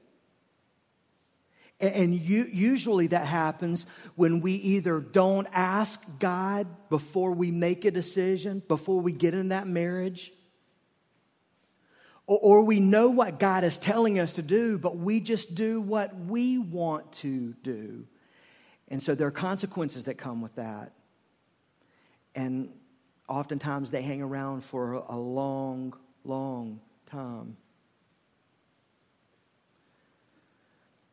And 1.81 2.13
usually 2.13 3.07
that 3.07 3.25
happens 3.25 3.85
when 4.15 4.41
we 4.41 4.53
either 4.53 4.99
don't 4.99 5.47
ask 5.53 6.01
God 6.19 6.67
before 6.89 7.31
we 7.31 7.51
make 7.51 7.85
a 7.85 7.91
decision, 7.91 8.61
before 8.67 8.99
we 8.99 9.13
get 9.13 9.33
in 9.33 9.49
that 9.49 9.65
marriage, 9.65 10.33
or 12.27 12.63
we 12.63 12.79
know 12.79 13.09
what 13.09 13.39
God 13.39 13.63
is 13.63 13.77
telling 13.77 14.19
us 14.19 14.33
to 14.33 14.41
do, 14.41 14.77
but 14.77 14.97
we 14.97 15.19
just 15.19 15.55
do 15.55 15.79
what 15.79 16.15
we 16.15 16.57
want 16.57 17.11
to 17.13 17.53
do. 17.63 18.05
And 18.89 19.01
so 19.01 19.15
there 19.15 19.27
are 19.27 19.31
consequences 19.31 20.03
that 20.03 20.15
come 20.15 20.41
with 20.41 20.55
that. 20.55 20.91
And 22.35 22.69
oftentimes 23.27 23.89
they 23.89 24.01
hang 24.01 24.21
around 24.21 24.63
for 24.63 24.93
a 24.93 25.17
long, 25.17 25.95
long 26.23 26.81
time. 27.05 27.57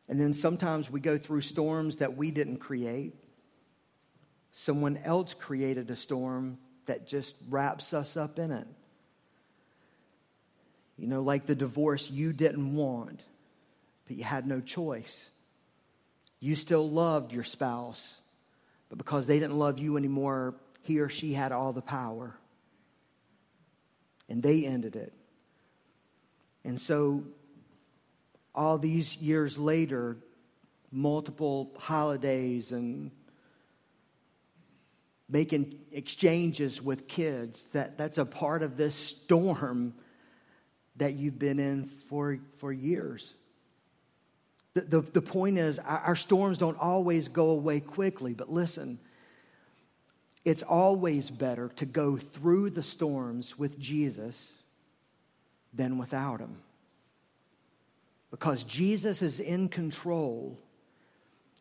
And 0.09 0.19
then 0.19 0.33
sometimes 0.33 0.89
we 0.89 0.99
go 0.99 1.17
through 1.17 1.41
storms 1.41 1.97
that 1.97 2.15
we 2.15 2.31
didn't 2.31 2.57
create. 2.57 3.13
Someone 4.51 4.97
else 4.97 5.33
created 5.33 5.91
a 5.91 5.95
storm 5.95 6.57
that 6.85 7.05
just 7.05 7.35
wraps 7.49 7.93
us 7.93 8.15
up 8.15 8.39
in 8.39 8.51
it. 8.51 8.67
You 10.97 11.07
know, 11.07 11.21
like 11.21 11.45
the 11.45 11.55
divorce 11.55 12.09
you 12.09 12.33
didn't 12.33 12.73
want, 12.73 13.25
but 14.07 14.17
you 14.17 14.23
had 14.23 14.47
no 14.47 14.61
choice. 14.61 15.29
You 16.39 16.55
still 16.55 16.89
loved 16.89 17.33
your 17.33 17.43
spouse, 17.43 18.19
but 18.89 18.97
because 18.97 19.27
they 19.27 19.39
didn't 19.39 19.59
love 19.59 19.79
you 19.79 19.97
anymore, 19.97 20.55
he 20.83 20.99
or 20.99 21.09
she 21.09 21.33
had 21.33 21.51
all 21.51 21.73
the 21.73 21.81
power. 21.81 22.35
And 24.29 24.41
they 24.41 24.65
ended 24.65 24.95
it. 24.95 25.13
And 26.63 26.79
so, 26.79 27.23
all 28.57 28.79
these 28.79 29.15
years 29.17 29.57
later, 29.59 30.17
multiple 30.91 31.71
holidays 31.77 32.71
and 32.71 33.11
making 35.29 35.77
exchanges 35.91 36.81
with 36.81 37.07
kids, 37.07 37.65
that, 37.67 37.97
that's 37.97 38.17
a 38.17 38.25
part 38.25 38.63
of 38.63 38.75
this 38.75 38.95
storm 38.95 39.93
that 40.95 41.13
you've 41.13 41.37
been 41.37 41.59
in 41.59 41.85
for, 41.85 42.39
for 42.57 42.73
years. 42.73 43.35
The, 44.73 44.81
the, 44.81 45.01
the 45.01 45.21
point 45.21 45.59
is, 45.59 45.77
our, 45.77 45.99
our 45.99 46.15
storms 46.15 46.57
don't 46.57 46.79
always 46.79 47.27
go 47.27 47.51
away 47.51 47.79
quickly, 47.79 48.33
but 48.33 48.49
listen, 48.49 48.97
it's 50.45 50.63
always 50.63 51.29
better 51.29 51.69
to 51.75 51.85
go 51.85 52.17
through 52.17 52.71
the 52.71 52.83
storms 52.83 53.59
with 53.59 53.77
Jesus 53.77 54.53
than 55.73 55.99
without 55.99 56.39
him. 56.39 56.57
Because 58.31 58.63
Jesus 58.63 59.21
is 59.21 59.39
in 59.39 59.69
control 59.69 60.59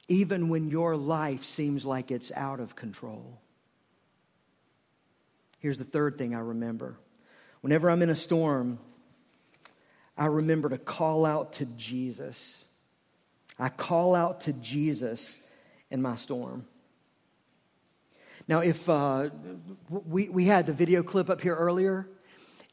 even 0.08 0.48
when 0.48 0.68
your 0.68 0.96
life 0.96 1.42
seems 1.42 1.84
like 1.84 2.10
it's 2.10 2.30
out 2.32 2.60
of 2.60 2.76
control. 2.76 3.40
Here's 5.58 5.78
the 5.78 5.84
third 5.84 6.16
thing 6.18 6.34
I 6.34 6.40
remember. 6.40 6.98
Whenever 7.60 7.90
I'm 7.90 8.02
in 8.02 8.10
a 8.10 8.16
storm, 8.16 8.78
I 10.16 10.26
remember 10.26 10.68
to 10.68 10.78
call 10.78 11.26
out 11.26 11.54
to 11.54 11.66
Jesus. 11.66 12.64
I 13.58 13.68
call 13.68 14.14
out 14.14 14.42
to 14.42 14.52
Jesus 14.52 15.42
in 15.90 16.02
my 16.02 16.16
storm. 16.16 16.66
Now, 18.48 18.60
if 18.60 18.88
uh, 18.88 19.30
we, 19.88 20.28
we 20.28 20.44
had 20.44 20.66
the 20.66 20.72
video 20.72 21.02
clip 21.02 21.28
up 21.28 21.40
here 21.40 21.56
earlier, 21.56 22.08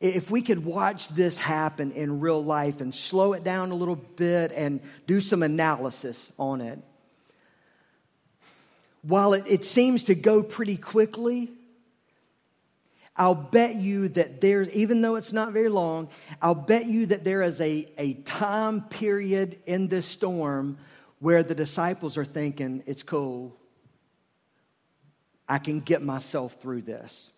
if 0.04 0.30
we 0.30 0.42
could 0.42 0.66
watch 0.66 1.08
this 1.08 1.38
happen 1.38 1.94
in 1.94 2.20
real 2.20 2.44
life 2.44 2.82
and 2.82 2.94
slow 2.94 3.32
it 3.32 3.46
down 3.46 3.72
a 3.72 3.76
little 3.76 3.96
bit 3.96 4.52
and 4.52 4.82
do 5.08 5.22
some 5.22 5.42
analysis 5.42 6.30
on 6.38 6.60
it, 6.60 6.78
while 9.02 9.34
it, 9.34 9.46
it 9.48 9.64
seems 9.64 10.04
to 10.06 10.16
go 10.16 10.44
pretty 10.44 10.76
quickly, 10.76 11.54
I'll 13.16 13.34
bet 13.34 13.76
you 13.76 14.10
that 14.10 14.42
there, 14.42 14.64
even 14.74 15.00
though 15.00 15.16
it's 15.16 15.32
not 15.32 15.54
very 15.54 15.70
long, 15.70 16.10
I'll 16.42 16.54
bet 16.54 16.86
you 16.86 17.06
that 17.06 17.24
there 17.24 17.42
is 17.42 17.62
a, 17.62 17.90
a 17.98 18.16
time 18.16 18.82
period 18.82 19.60
in 19.66 19.88
this 19.88 20.06
storm 20.06 20.80
where 21.20 21.44
the 21.44 21.56
disciples 21.56 22.18
are 22.18 22.26
thinking, 22.26 22.84
it's 22.88 23.04
cool. 23.04 23.56
I 25.48 25.60
can 25.60 25.80
get 25.80 26.02
myself 26.02 26.56
through 26.56 26.82
this. 26.82 27.30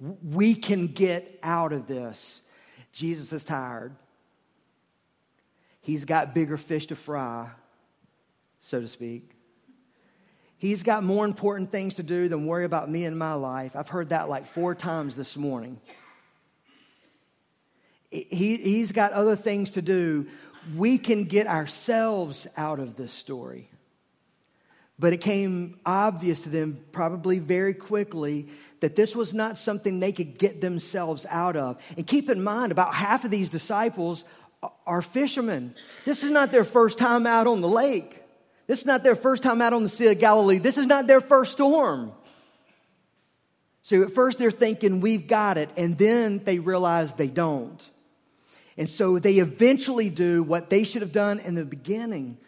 We 0.00 0.54
can 0.54 0.88
get 0.88 1.38
out 1.42 1.72
of 1.72 1.86
this. 1.86 2.42
Jesus 2.92 3.32
is 3.32 3.44
tired. 3.44 3.94
He's 5.80 6.04
got 6.04 6.34
bigger 6.34 6.56
fish 6.56 6.86
to 6.86 6.96
fry, 6.96 7.48
so 8.60 8.80
to 8.80 8.88
speak. 8.88 9.30
He's 10.56 10.82
got 10.82 11.04
more 11.04 11.24
important 11.24 11.70
things 11.70 11.94
to 11.96 12.02
do 12.02 12.28
than 12.28 12.46
worry 12.46 12.64
about 12.64 12.90
me 12.90 13.04
and 13.04 13.18
my 13.18 13.34
life. 13.34 13.76
I've 13.76 13.88
heard 13.88 14.08
that 14.08 14.28
like 14.28 14.46
four 14.46 14.74
times 14.74 15.14
this 15.14 15.36
morning. 15.36 15.80
He, 18.10 18.56
he's 18.56 18.92
got 18.92 19.12
other 19.12 19.36
things 19.36 19.72
to 19.72 19.82
do 19.82 20.26
we 20.76 20.98
can 20.98 21.24
get 21.24 21.46
ourselves 21.46 22.46
out 22.56 22.80
of 22.80 22.96
this 22.96 23.12
story. 23.12 23.70
But 24.98 25.12
it 25.12 25.18
came 25.18 25.78
obvious 25.86 26.42
to 26.42 26.48
them, 26.48 26.80
probably 26.92 27.38
very 27.38 27.74
quickly, 27.74 28.48
that 28.80 28.96
this 28.96 29.16
was 29.16 29.34
not 29.34 29.58
something 29.58 30.00
they 30.00 30.12
could 30.12 30.38
get 30.38 30.60
themselves 30.60 31.26
out 31.28 31.56
of. 31.56 31.82
And 31.96 32.06
keep 32.06 32.30
in 32.30 32.42
mind, 32.42 32.72
about 32.72 32.94
half 32.94 33.24
of 33.24 33.30
these 33.30 33.50
disciples 33.50 34.24
are 34.86 35.02
fishermen. 35.02 35.74
This 36.04 36.22
is 36.22 36.30
not 36.30 36.52
their 36.52 36.64
first 36.64 36.98
time 36.98 37.26
out 37.26 37.46
on 37.46 37.60
the 37.60 37.68
lake. 37.68 38.22
This 38.66 38.80
is 38.80 38.86
not 38.86 39.02
their 39.02 39.16
first 39.16 39.42
time 39.42 39.62
out 39.62 39.72
on 39.72 39.82
the 39.82 39.88
Sea 39.88 40.08
of 40.08 40.18
Galilee. 40.18 40.58
This 40.58 40.78
is 40.78 40.86
not 40.86 41.06
their 41.06 41.20
first 41.20 41.52
storm. 41.52 42.12
So 43.82 44.02
at 44.02 44.12
first 44.12 44.38
they're 44.38 44.50
thinking, 44.50 45.00
we've 45.00 45.26
got 45.26 45.56
it. 45.56 45.70
And 45.76 45.96
then 45.96 46.42
they 46.44 46.58
realize 46.58 47.14
they 47.14 47.28
don't. 47.28 47.88
And 48.76 48.88
so 48.88 49.18
they 49.18 49.38
eventually 49.38 50.10
do 50.10 50.42
what 50.42 50.70
they 50.70 50.84
should 50.84 51.02
have 51.02 51.12
done 51.12 51.40
in 51.40 51.54
the 51.54 51.64
beginning. 51.64 52.38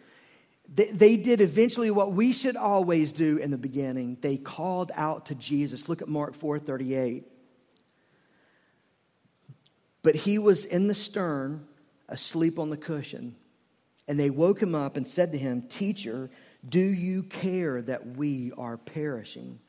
They, 0.73 1.17
did 1.17 1.41
eventually 1.41 1.91
what 1.91 2.13
we 2.13 2.31
should 2.31 2.55
always 2.55 3.11
do 3.11 3.35
in 3.35 3.51
the 3.51 3.57
beginning. 3.57 4.17
They 4.21 4.37
called 4.37 4.91
out 4.95 5.25
to 5.25 5.35
Jesus. 5.35 5.89
Look 5.89 6.01
at 6.01 6.07
Mark 6.07 6.33
4:38. 6.33 7.25
But 10.01 10.15
he 10.15 10.39
was 10.39 10.63
in 10.63 10.87
the 10.87 10.95
stern, 10.95 11.67
asleep 12.07 12.57
on 12.57 12.69
the 12.69 12.77
cushion. 12.77 13.35
And 14.07 14.19
they 14.19 14.29
woke 14.29 14.61
him 14.61 14.73
up 14.73 14.97
and 14.97 15.07
said 15.07 15.33
to 15.33 15.37
him, 15.37 15.63
Teacher, 15.63 16.29
do 16.67 16.79
you 16.79 17.23
care 17.23 17.81
that 17.81 18.15
we 18.17 18.51
are 18.57 18.77
perishing? 18.77 19.59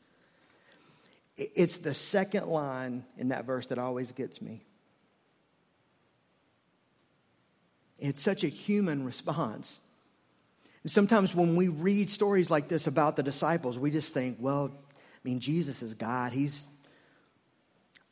It's 1.36 1.78
the 1.78 1.94
second 1.94 2.46
line 2.46 3.04
in 3.18 3.28
that 3.28 3.44
verse 3.44 3.66
that 3.68 3.78
always 3.78 4.12
gets 4.12 4.40
me. 4.40 4.64
It's 7.98 8.22
such 8.22 8.44
a 8.44 8.48
human 8.48 9.04
response. 9.04 9.80
And 10.82 10.90
sometimes 10.90 11.34
when 11.34 11.56
we 11.56 11.68
read 11.68 12.10
stories 12.10 12.50
like 12.50 12.68
this 12.68 12.86
about 12.86 13.16
the 13.16 13.22
disciples, 13.22 13.78
we 13.78 13.90
just 13.90 14.12
think, 14.12 14.38
well, 14.40 14.70
I 14.72 15.28
mean, 15.28 15.40
Jesus 15.40 15.82
is 15.82 15.94
God. 15.94 16.32
He's 16.32 16.66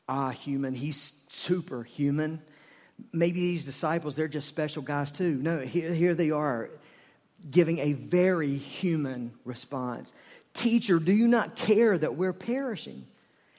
ah 0.08 0.30
human. 0.30 0.74
He's 0.74 1.14
superhuman. 1.28 2.42
Maybe 3.12 3.40
these 3.40 3.64
disciples, 3.64 4.14
they're 4.14 4.28
just 4.28 4.48
special 4.48 4.82
guys 4.82 5.10
too. 5.10 5.34
No, 5.34 5.60
here, 5.60 5.92
here 5.92 6.14
they 6.14 6.30
are 6.30 6.70
giving 7.50 7.78
a 7.78 7.94
very 7.94 8.56
human 8.56 9.32
response. 9.44 10.12
Teacher, 10.52 10.98
do 10.98 11.12
you 11.12 11.26
not 11.26 11.56
care 11.56 11.96
that 11.96 12.14
we're 12.16 12.34
perishing? 12.34 13.06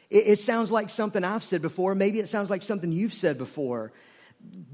It, 0.09 0.27
it 0.27 0.39
sounds 0.39 0.69
like 0.71 0.89
something 0.89 1.23
I've 1.23 1.43
said 1.43 1.61
before. 1.61 1.95
Maybe 1.95 2.19
it 2.19 2.29
sounds 2.29 2.49
like 2.49 2.61
something 2.61 2.91
you've 2.91 3.13
said 3.13 3.37
before. 3.37 3.91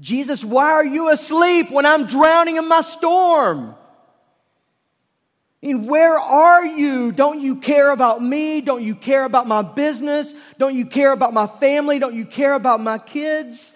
Jesus, 0.00 0.44
why 0.44 0.72
are 0.72 0.84
you 0.84 1.10
asleep 1.10 1.70
when 1.70 1.86
I'm 1.86 2.06
drowning 2.06 2.56
in 2.56 2.68
my 2.68 2.82
storm? 2.82 3.74
Mean, 5.60 5.86
where 5.86 6.16
are 6.16 6.64
you? 6.64 7.10
Don't 7.10 7.40
you 7.40 7.56
care 7.56 7.90
about 7.90 8.22
me? 8.22 8.60
Don't 8.60 8.82
you 8.82 8.94
care 8.94 9.24
about 9.24 9.48
my 9.48 9.62
business? 9.62 10.32
Don't 10.56 10.76
you 10.76 10.86
care 10.86 11.12
about 11.12 11.34
my 11.34 11.46
family? 11.46 11.98
Don't 11.98 12.14
you 12.14 12.24
care 12.24 12.54
about 12.54 12.80
my 12.80 12.98
kids? 12.98 13.72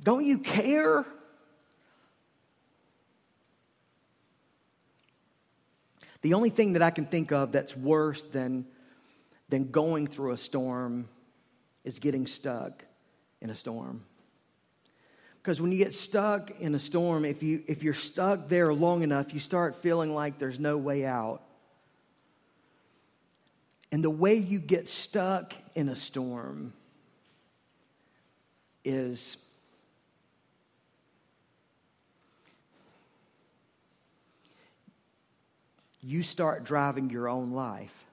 Don't 0.00 0.24
you 0.24 0.38
care? 0.38 1.04
The 6.22 6.34
only 6.34 6.50
thing 6.50 6.74
that 6.74 6.82
I 6.82 6.90
can 6.90 7.06
think 7.06 7.32
of 7.32 7.50
that's 7.50 7.76
worse 7.76 8.22
than, 8.22 8.66
than 9.48 9.72
going 9.72 10.06
through 10.06 10.32
a 10.32 10.38
storm 10.38 11.08
is 11.84 11.98
getting 11.98 12.28
stuck 12.28 12.84
in 13.40 13.50
a 13.50 13.56
storm. 13.56 14.04
Because 15.46 15.60
when 15.60 15.70
you 15.70 15.78
get 15.78 15.94
stuck 15.94 16.50
in 16.58 16.74
a 16.74 16.78
storm, 16.80 17.24
if, 17.24 17.40
you, 17.40 17.62
if 17.68 17.84
you're 17.84 17.94
stuck 17.94 18.48
there 18.48 18.74
long 18.74 19.04
enough, 19.04 19.32
you 19.32 19.38
start 19.38 19.76
feeling 19.76 20.12
like 20.12 20.40
there's 20.40 20.58
no 20.58 20.76
way 20.76 21.06
out. 21.06 21.40
And 23.92 24.02
the 24.02 24.10
way 24.10 24.34
you 24.34 24.58
get 24.58 24.88
stuck 24.88 25.54
in 25.76 25.88
a 25.88 25.94
storm 25.94 26.72
is 28.84 29.36
you 36.02 36.24
start 36.24 36.64
driving 36.64 37.08
your 37.08 37.28
own 37.28 37.52
life. 37.52 38.04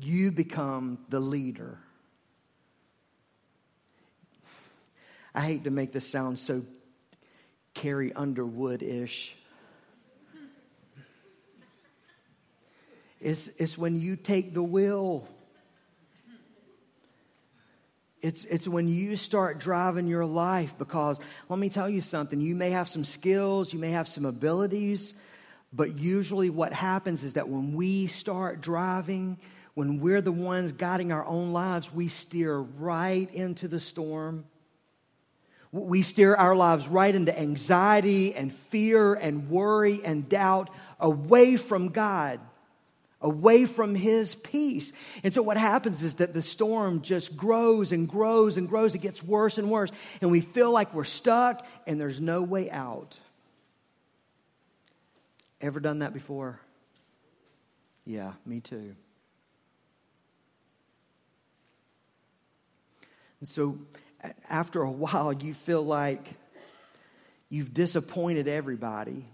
You 0.00 0.32
become 0.32 0.98
the 1.10 1.20
leader. 1.20 1.78
I 5.34 5.40
hate 5.40 5.64
to 5.64 5.70
make 5.70 5.92
this 5.92 6.08
sound 6.08 6.38
so 6.38 6.62
Carrie 7.74 8.12
Underwood 8.12 8.82
ish. 8.82 9.36
It's, 13.20 13.48
it's 13.48 13.76
when 13.76 13.96
you 13.96 14.16
take 14.16 14.54
the 14.54 14.62
wheel. 14.62 15.26
It's, 18.20 18.44
it's 18.44 18.68
when 18.68 18.86
you 18.86 19.16
start 19.16 19.58
driving 19.58 20.06
your 20.06 20.24
life 20.24 20.78
because 20.78 21.18
let 21.48 21.58
me 21.58 21.68
tell 21.68 21.88
you 21.88 22.00
something. 22.00 22.40
You 22.40 22.54
may 22.54 22.70
have 22.70 22.86
some 22.86 23.04
skills, 23.04 23.72
you 23.72 23.78
may 23.78 23.90
have 23.90 24.06
some 24.06 24.24
abilities, 24.24 25.14
but 25.72 25.98
usually 25.98 26.48
what 26.48 26.72
happens 26.72 27.24
is 27.24 27.34
that 27.34 27.48
when 27.48 27.74
we 27.74 28.06
start 28.06 28.60
driving, 28.60 29.38
when 29.74 29.98
we're 30.00 30.22
the 30.22 30.32
ones 30.32 30.72
guiding 30.72 31.10
our 31.10 31.26
own 31.26 31.52
lives, 31.52 31.92
we 31.92 32.08
steer 32.08 32.56
right 32.58 33.28
into 33.34 33.68
the 33.68 33.80
storm 33.80 34.44
we 35.80 36.02
steer 36.02 36.36
our 36.36 36.54
lives 36.54 36.86
right 36.86 37.12
into 37.12 37.36
anxiety 37.36 38.32
and 38.34 38.54
fear 38.54 39.14
and 39.14 39.50
worry 39.50 40.00
and 40.04 40.28
doubt 40.28 40.70
away 41.00 41.56
from 41.56 41.88
God, 41.88 42.38
away 43.20 43.66
from 43.66 43.96
His 43.96 44.36
peace. 44.36 44.92
And 45.24 45.34
so 45.34 45.42
what 45.42 45.56
happens 45.56 46.04
is 46.04 46.16
that 46.16 46.32
the 46.32 46.42
storm 46.42 47.02
just 47.02 47.36
grows 47.36 47.90
and 47.90 48.08
grows 48.08 48.56
and 48.56 48.68
grows. 48.68 48.94
It 48.94 49.00
gets 49.00 49.20
worse 49.20 49.58
and 49.58 49.68
worse. 49.68 49.90
And 50.20 50.30
we 50.30 50.40
feel 50.40 50.72
like 50.72 50.94
we're 50.94 51.02
stuck 51.02 51.66
and 51.88 52.00
there's 52.00 52.20
no 52.20 52.42
way 52.42 52.70
out. 52.70 53.18
Ever 55.60 55.80
done 55.80 56.00
that 56.00 56.12
before? 56.12 56.60
Yeah, 58.06 58.34
me 58.46 58.60
too. 58.60 58.94
And 63.40 63.48
so 63.48 63.78
after 64.48 64.82
a 64.82 64.90
while, 64.90 65.32
you 65.32 65.54
feel 65.54 65.82
like 65.82 66.34
you've 67.48 67.72
disappointed 67.72 68.48
everybody. 68.48 69.24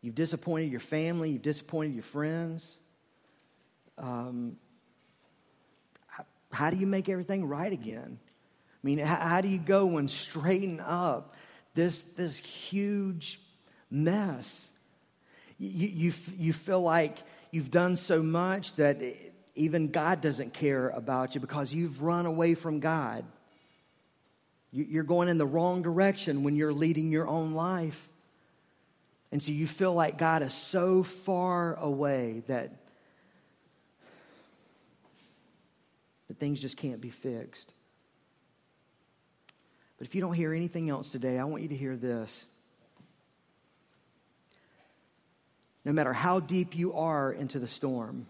You've 0.00 0.14
disappointed 0.14 0.70
your 0.70 0.80
family, 0.80 1.30
you've 1.30 1.42
disappointed 1.42 1.94
your 1.94 2.02
friends. 2.02 2.76
Um, 3.96 4.56
how, 6.52 6.70
do 6.70 6.76
you 6.76 6.86
make 6.86 7.08
everything 7.08 7.46
right 7.46 7.72
again? 7.72 8.18
I 8.20 8.86
mean, 8.86 8.98
how, 8.98 9.16
how 9.16 9.40
do 9.40 9.48
you 9.48 9.58
go 9.58 9.96
and 9.96 10.10
straighten 10.10 10.80
up 10.80 11.34
this, 11.74 12.02
this 12.02 12.38
huge 12.38 13.40
mess? 13.90 14.66
You, 15.58 15.88
you, 15.88 16.12
you 16.36 16.52
feel 16.52 16.82
like 16.82 17.18
you've 17.50 17.70
done 17.70 17.96
so 17.96 18.22
much 18.22 18.74
that 18.76 19.00
it, 19.00 19.33
even 19.54 19.88
God 19.88 20.20
doesn't 20.20 20.52
care 20.52 20.88
about 20.88 21.34
you 21.34 21.40
because 21.40 21.72
you've 21.72 22.02
run 22.02 22.26
away 22.26 22.54
from 22.54 22.80
God. 22.80 23.24
You're 24.72 25.04
going 25.04 25.28
in 25.28 25.38
the 25.38 25.46
wrong 25.46 25.82
direction 25.82 26.42
when 26.42 26.56
you're 26.56 26.72
leading 26.72 27.12
your 27.12 27.28
own 27.28 27.54
life. 27.54 28.08
And 29.30 29.40
so 29.40 29.52
you 29.52 29.68
feel 29.68 29.94
like 29.94 30.18
God 30.18 30.42
is 30.42 30.52
so 30.52 31.04
far 31.04 31.74
away 31.74 32.42
that, 32.48 32.72
that 36.26 36.38
things 36.38 36.60
just 36.60 36.76
can't 36.76 37.00
be 37.00 37.10
fixed. 37.10 37.72
But 39.98 40.08
if 40.08 40.16
you 40.16 40.20
don't 40.20 40.34
hear 40.34 40.52
anything 40.52 40.90
else 40.90 41.10
today, 41.10 41.38
I 41.38 41.44
want 41.44 41.62
you 41.62 41.68
to 41.68 41.76
hear 41.76 41.96
this. 41.96 42.44
No 45.84 45.92
matter 45.92 46.12
how 46.12 46.40
deep 46.40 46.76
you 46.76 46.94
are 46.94 47.30
into 47.30 47.60
the 47.60 47.68
storm, 47.68 48.26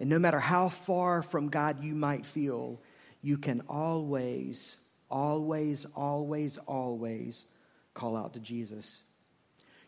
and 0.00 0.08
no 0.08 0.18
matter 0.18 0.38
how 0.38 0.68
far 0.68 1.22
from 1.22 1.48
God 1.48 1.82
you 1.82 1.94
might 1.94 2.24
feel, 2.24 2.80
you 3.20 3.36
can 3.36 3.62
always, 3.68 4.76
always, 5.10 5.86
always, 5.94 6.58
always 6.58 7.46
call 7.94 8.16
out 8.16 8.34
to 8.34 8.40
Jesus. 8.40 9.00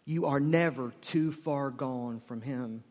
You 0.04 0.26
are 0.26 0.40
never 0.40 0.92
too 1.00 1.30
far 1.30 1.70
gone 1.70 2.20
from 2.20 2.42
Him. 2.42 2.82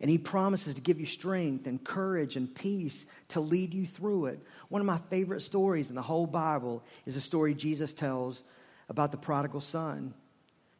And 0.00 0.10
He 0.10 0.16
promises 0.16 0.76
to 0.76 0.80
give 0.80 0.98
you 0.98 1.06
strength 1.06 1.66
and 1.66 1.82
courage 1.82 2.36
and 2.36 2.54
peace 2.54 3.04
to 3.28 3.40
lead 3.40 3.74
you 3.74 3.84
through 3.84 4.26
it. 4.26 4.40
One 4.68 4.80
of 4.80 4.86
my 4.86 4.98
favorite 5.10 5.42
stories 5.42 5.90
in 5.90 5.96
the 5.96 6.02
whole 6.02 6.26
Bible 6.26 6.82
is 7.04 7.16
a 7.16 7.20
story 7.20 7.54
Jesus 7.54 7.92
tells 7.92 8.42
about 8.88 9.12
the 9.12 9.18
prodigal 9.18 9.60
son 9.60 10.14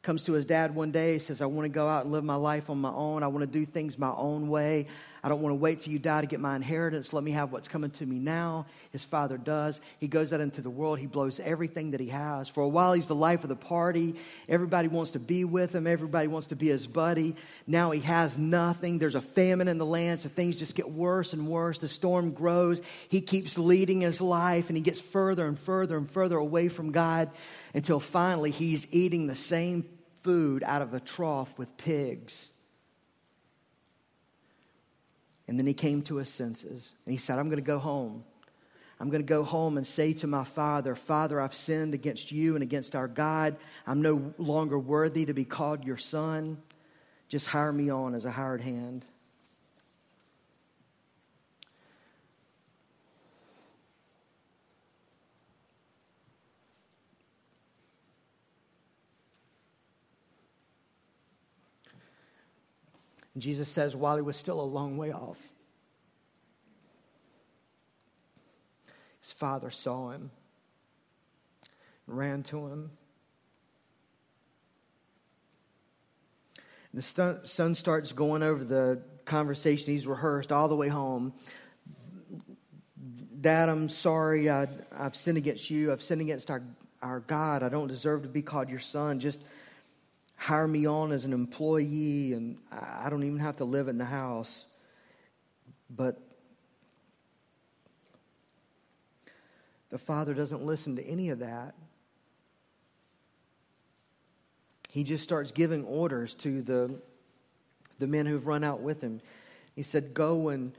comes 0.02 0.24
to 0.24 0.32
his 0.32 0.46
dad 0.46 0.74
one 0.74 0.90
day, 0.90 1.18
says, 1.18 1.42
I 1.42 1.46
want 1.46 1.64
to 1.66 1.68
go 1.68 1.86
out 1.86 2.04
and 2.04 2.12
live 2.12 2.24
my 2.24 2.36
life 2.36 2.70
on 2.70 2.80
my 2.80 2.90
own. 2.90 3.22
I 3.22 3.26
want 3.26 3.40
to 3.40 3.58
do 3.58 3.66
things 3.66 3.98
my 3.98 4.12
own 4.16 4.48
way. 4.48 4.86
I 5.22 5.28
don't 5.28 5.40
want 5.40 5.52
to 5.52 5.56
wait 5.56 5.80
till 5.80 5.92
you 5.92 5.98
die 5.98 6.20
to 6.20 6.26
get 6.26 6.40
my 6.40 6.56
inheritance. 6.56 7.12
Let 7.12 7.24
me 7.24 7.32
have 7.32 7.52
what's 7.52 7.68
coming 7.68 7.90
to 7.92 8.06
me 8.06 8.18
now. 8.18 8.66
His 8.90 9.04
father 9.04 9.38
does. 9.38 9.80
He 9.98 10.08
goes 10.08 10.32
out 10.32 10.40
into 10.40 10.60
the 10.60 10.70
world. 10.70 10.98
He 10.98 11.06
blows 11.06 11.40
everything 11.40 11.92
that 11.92 12.00
he 12.00 12.08
has. 12.08 12.48
For 12.48 12.62
a 12.62 12.68
while, 12.68 12.92
he's 12.92 13.06
the 13.06 13.14
life 13.14 13.42
of 13.42 13.48
the 13.48 13.56
party. 13.56 14.14
Everybody 14.48 14.88
wants 14.88 15.12
to 15.12 15.18
be 15.18 15.44
with 15.44 15.74
him. 15.74 15.86
Everybody 15.86 16.28
wants 16.28 16.48
to 16.48 16.56
be 16.56 16.68
his 16.68 16.86
buddy. 16.86 17.36
Now 17.66 17.90
he 17.90 18.00
has 18.00 18.38
nothing. 18.38 18.98
There's 18.98 19.14
a 19.14 19.20
famine 19.20 19.68
in 19.68 19.78
the 19.78 19.86
land, 19.86 20.20
so 20.20 20.28
things 20.28 20.58
just 20.58 20.74
get 20.74 20.90
worse 20.90 21.32
and 21.32 21.48
worse. 21.48 21.78
The 21.78 21.88
storm 21.88 22.32
grows. 22.32 22.80
He 23.08 23.20
keeps 23.20 23.58
leading 23.58 24.00
his 24.00 24.20
life, 24.20 24.68
and 24.68 24.76
he 24.76 24.82
gets 24.82 25.00
further 25.00 25.46
and 25.46 25.58
further 25.58 25.96
and 25.96 26.10
further 26.10 26.36
away 26.36 26.68
from 26.68 26.92
God 26.92 27.30
until 27.74 28.00
finally 28.00 28.50
he's 28.50 28.86
eating 28.90 29.26
the 29.26 29.36
same 29.36 29.88
food 30.22 30.62
out 30.64 30.82
of 30.82 30.94
a 30.94 31.00
trough 31.00 31.58
with 31.58 31.76
pigs. 31.76 32.50
And 35.48 35.58
then 35.58 35.66
he 35.66 35.74
came 35.74 36.02
to 36.02 36.16
his 36.16 36.28
senses 36.28 36.92
and 37.04 37.12
he 37.12 37.18
said, 37.18 37.38
I'm 37.38 37.46
going 37.46 37.56
to 37.56 37.66
go 37.66 37.78
home. 37.78 38.22
I'm 39.00 39.10
going 39.10 39.22
to 39.22 39.26
go 39.26 39.44
home 39.44 39.78
and 39.78 39.86
say 39.86 40.12
to 40.14 40.26
my 40.26 40.44
father, 40.44 40.94
Father, 40.94 41.40
I've 41.40 41.54
sinned 41.54 41.94
against 41.94 42.30
you 42.30 42.54
and 42.54 42.62
against 42.62 42.94
our 42.94 43.08
God. 43.08 43.56
I'm 43.86 44.02
no 44.02 44.34
longer 44.38 44.78
worthy 44.78 45.24
to 45.24 45.32
be 45.32 45.44
called 45.44 45.84
your 45.84 45.96
son. 45.96 46.58
Just 47.28 47.46
hire 47.46 47.72
me 47.72 47.90
on 47.90 48.14
as 48.14 48.24
a 48.24 48.30
hired 48.30 48.60
hand. 48.60 49.04
And 63.38 63.42
Jesus 63.44 63.68
says, 63.68 63.94
while 63.94 64.16
he 64.16 64.22
was 64.22 64.36
still 64.36 64.60
a 64.60 64.62
long 64.62 64.96
way 64.96 65.12
off, 65.12 65.52
his 69.20 69.32
father 69.32 69.70
saw 69.70 70.10
him 70.10 70.32
ran 72.08 72.42
to 72.42 72.66
him. 72.66 72.90
And 76.92 77.00
the 77.00 77.40
son 77.44 77.76
starts 77.76 78.10
going 78.10 78.42
over 78.42 78.64
the 78.64 79.02
conversation 79.24 79.92
he's 79.92 80.08
rehearsed 80.08 80.50
all 80.50 80.66
the 80.66 80.74
way 80.74 80.88
home. 80.88 81.32
Dad, 83.40 83.68
I'm 83.68 83.88
sorry. 83.88 84.50
I, 84.50 84.66
have 84.96 85.14
sinned 85.14 85.38
against 85.38 85.70
you. 85.70 85.92
I've 85.92 86.02
sinned 86.02 86.22
against 86.22 86.50
our, 86.50 86.64
our 87.00 87.20
God. 87.20 87.62
I 87.62 87.68
don't 87.68 87.86
deserve 87.86 88.22
to 88.22 88.28
be 88.28 88.42
called 88.42 88.68
your 88.68 88.80
son. 88.80 89.20
Just 89.20 89.40
hire 90.38 90.68
me 90.68 90.86
on 90.86 91.12
as 91.12 91.24
an 91.24 91.32
employee 91.32 92.32
and 92.32 92.58
I 92.70 93.10
don't 93.10 93.24
even 93.24 93.40
have 93.40 93.56
to 93.56 93.64
live 93.64 93.88
in 93.88 93.98
the 93.98 94.04
house. 94.04 94.64
But 95.90 96.18
the 99.90 99.98
father 99.98 100.32
doesn't 100.34 100.64
listen 100.64 100.96
to 100.96 101.04
any 101.04 101.30
of 101.30 101.40
that. 101.40 101.74
He 104.90 105.04
just 105.04 105.24
starts 105.24 105.50
giving 105.50 105.84
orders 105.84 106.34
to 106.36 106.62
the, 106.62 106.94
the 107.98 108.06
men 108.06 108.24
who've 108.24 108.46
run 108.46 108.64
out 108.64 108.80
with 108.80 109.02
him. 109.02 109.20
He 109.74 109.82
said, 109.82 110.14
Go 110.14 110.48
and 110.48 110.72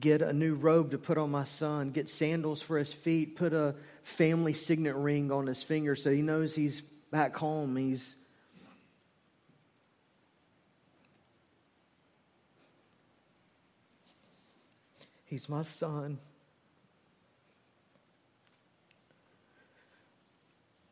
get 0.00 0.22
a 0.22 0.32
new 0.32 0.54
robe 0.54 0.92
to 0.92 0.98
put 0.98 1.18
on 1.18 1.30
my 1.30 1.44
son, 1.44 1.90
get 1.90 2.08
sandals 2.08 2.62
for 2.62 2.78
his 2.78 2.92
feet, 2.92 3.36
put 3.36 3.52
a 3.52 3.74
family 4.02 4.54
signet 4.54 4.96
ring 4.96 5.30
on 5.30 5.46
his 5.46 5.62
finger 5.62 5.94
so 5.94 6.10
he 6.10 6.22
knows 6.22 6.54
he's 6.54 6.80
back 7.10 7.36
home. 7.36 7.76
He's 7.76 8.16
He's 15.34 15.48
my 15.48 15.64
son. 15.64 16.20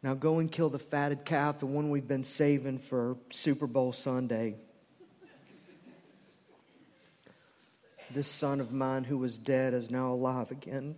Now 0.03 0.15
go 0.15 0.41
and 0.41 0.51
kill 0.51 0.69
the 0.69 0.81
fatted 0.81 1.25
calf, 1.25 1.61
the 1.61 1.67
one 1.67 1.91
we've 1.91 2.09
been 2.09 2.25
saving 2.25 2.81
for 2.81 3.19
Super 3.31 3.69
Bowl 3.69 3.93
Sunday. 3.93 4.57
This 8.11 8.27
son 8.27 8.59
of 8.61 8.73
mine 8.73 9.05
who 9.05 9.17
was 9.17 9.39
dead 9.39 9.75
is 9.75 9.93
now 9.93 10.09
alive 10.09 10.51
again. 10.51 10.97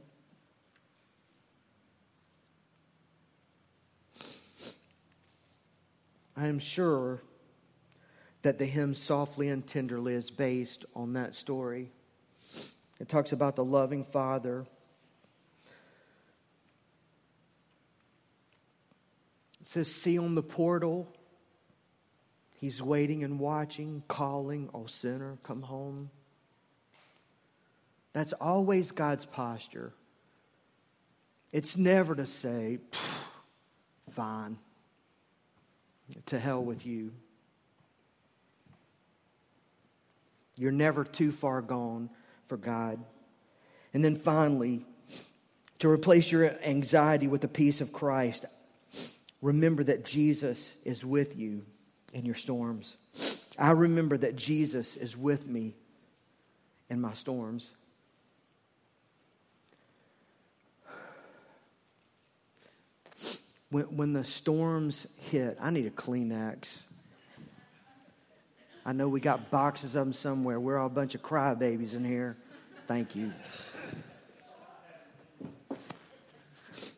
I 6.35 6.47
am 6.47 6.59
sure 6.59 7.21
that 8.41 8.59
the 8.59 8.65
hymn 8.65 8.95
Softly 8.95 9.51
and 9.51 9.67
Tenderly 9.67 10.15
is 10.15 10.31
based 10.31 10.87
on 10.97 11.13
that 11.13 11.35
story. 11.35 11.91
It 13.01 13.09
talks 13.09 13.33
about 13.33 13.57
the 13.57 13.65
loving 13.65 14.05
Father. 14.05 14.67
It 19.61 19.67
says, 19.67 19.93
See 19.93 20.19
on 20.19 20.35
the 20.35 20.43
portal. 20.43 21.09
He's 22.55 22.81
waiting 22.81 23.25
and 23.25 23.39
watching, 23.39 24.03
calling, 24.09 24.71
Oh, 24.73 24.87
sinner, 24.87 25.39
come 25.43 25.63
home. 25.63 26.11
That's 28.13 28.33
always 28.35 28.93
God's 28.93 29.27
posture. 29.27 29.93
It's 31.53 31.77
never 31.77 32.15
to 32.15 32.27
say, 32.27 32.79
Fine, 34.13 34.59
to 36.27 36.39
hell 36.39 36.65
with 36.65 36.87
you. 36.87 37.13
You're 40.57 40.71
never 40.71 41.03
too 41.03 41.33
far 41.33 41.61
gone 41.61 42.11
for 42.47 42.57
God. 42.57 43.03
And 43.93 44.05
then 44.05 44.17
finally, 44.17 44.85
to 45.79 45.89
replace 45.89 46.33
your 46.33 46.57
anxiety 46.65 47.27
with 47.27 47.41
the 47.41 47.49
peace 47.49 47.81
of 47.81 47.93
Christ, 47.93 48.45
remember 49.41 49.85
that 49.85 50.05
Jesus 50.05 50.75
is 50.85 51.05
with 51.05 51.37
you 51.37 51.65
in 52.13 52.25
your 52.25 52.35
storms. 52.35 52.97
I 53.59 53.73
remember 53.73 54.17
that 54.19 54.37
Jesus 54.37 54.97
is 54.97 55.17
with 55.17 55.49
me 55.49 55.75
in 56.89 57.01
my 57.01 57.15
storms. 57.15 57.73
When, 63.71 63.97
when 63.97 64.13
the 64.13 64.25
storms 64.25 65.07
hit, 65.17 65.59
I 65.61 65.71
need 65.71 65.87
a 65.87 65.91
Kleenex. 65.91 66.81
I 68.87 68.93
know 68.93 69.09
we 69.09 69.21
got 69.21 69.51
boxes 69.51 69.95
of 69.95 70.05
them 70.07 70.13
somewhere. 70.13 70.61
We're 70.61 70.79
all 70.79 70.87
a 70.87 70.91
bunch 70.91 71.15
of 71.15 71.23
crybabies 71.23 71.95
in 71.95 72.05
here. 72.05 72.37
Thank 72.87 73.17
you. 73.17 73.33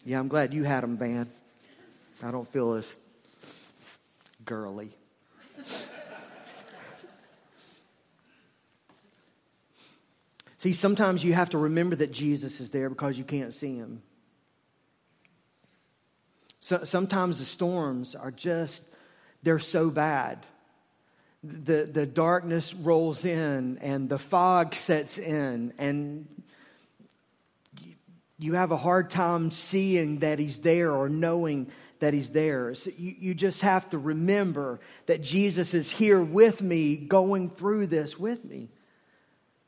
Yeah, 0.05 0.19
I'm 0.19 0.29
glad 0.29 0.53
you 0.53 0.65
had 0.65 0.83
them, 0.83 0.97
Van. 0.97 1.29
I 2.23 2.31
don't 2.31 2.47
feel 2.47 2.75
as 2.75 2.99
girly. 4.45 4.91
See, 10.59 10.73
sometimes 10.73 11.23
you 11.23 11.35
have 11.35 11.51
to 11.51 11.59
remember 11.59 11.95
that 11.97 12.11
Jesus 12.11 12.61
is 12.61 12.71
there 12.71 12.89
because 12.89 13.19
you 13.19 13.25
can't 13.25 13.55
see 13.55 13.77
him. 13.77 14.03
So, 16.61 16.83
sometimes 16.85 17.39
the 17.39 17.45
storms 17.45 18.17
are 18.17 18.33
just, 18.33 18.83
they're 19.45 19.61
so 19.61 19.91
bad 19.91 20.45
the, 21.43 21.89
the 21.91 22.07
darkness 22.07 22.75
rolls 22.75 23.25
in 23.25 23.79
and 23.79 24.09
the 24.09 24.19
fog 24.19 24.75
sets 24.75 25.19
in 25.19 25.73
and 25.79 26.27
you 28.39 28.55
have 28.55 28.71
a 28.71 28.77
hard 28.77 29.11
time 29.11 29.51
seeing 29.51 30.19
that 30.19 30.39
He's 30.39 30.61
there 30.61 30.93
or 30.93 31.09
knowing 31.09 31.71
that 32.01 32.13
He's 32.13 32.31
there. 32.31 32.75
So 32.75 32.91
you, 32.97 33.15
you 33.19 33.35
just 33.35 33.63
have 33.63 33.89
to 33.91 33.99
remember 33.99 34.81
that 35.07 35.23
Jesus 35.23 35.73
is 35.75 35.91
here 35.91 36.23
with 36.23 36.61
me, 36.61 36.97
going 36.97 37.49
through 37.51 37.87
this 37.87 38.19
with 38.19 38.45
me. 38.45 38.69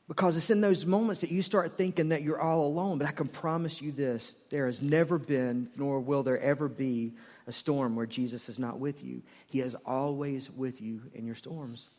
Because 0.07 0.35
it's 0.37 0.49
in 0.49 0.61
those 0.61 0.85
moments 0.87 1.21
that 1.21 1.31
you 1.31 1.43
start 1.43 1.77
thinking 1.77 2.09
that 2.09 2.23
you're 2.23 2.41
all 2.41 2.65
alone. 2.65 2.97
But 2.97 3.07
I 3.07 3.11
can 3.11 3.27
promise 3.27 3.81
you 3.81 3.91
this 3.91 4.35
there 4.49 4.65
has 4.65 4.81
never 4.81 5.19
been, 5.19 5.69
nor 5.75 5.99
will 5.99 6.23
there 6.23 6.39
ever 6.39 6.67
be, 6.67 7.13
a 7.49 7.51
storm 7.51 7.95
where 7.95 8.05
Jesus 8.05 8.47
is 8.47 8.59
not 8.59 8.79
with 8.79 9.03
you. 9.03 9.23
He 9.49 9.59
is 9.59 9.75
always 9.85 10.49
with 10.49 10.81
you 10.81 11.01
in 11.13 11.25
your 11.25 11.35
storms. 11.35 11.89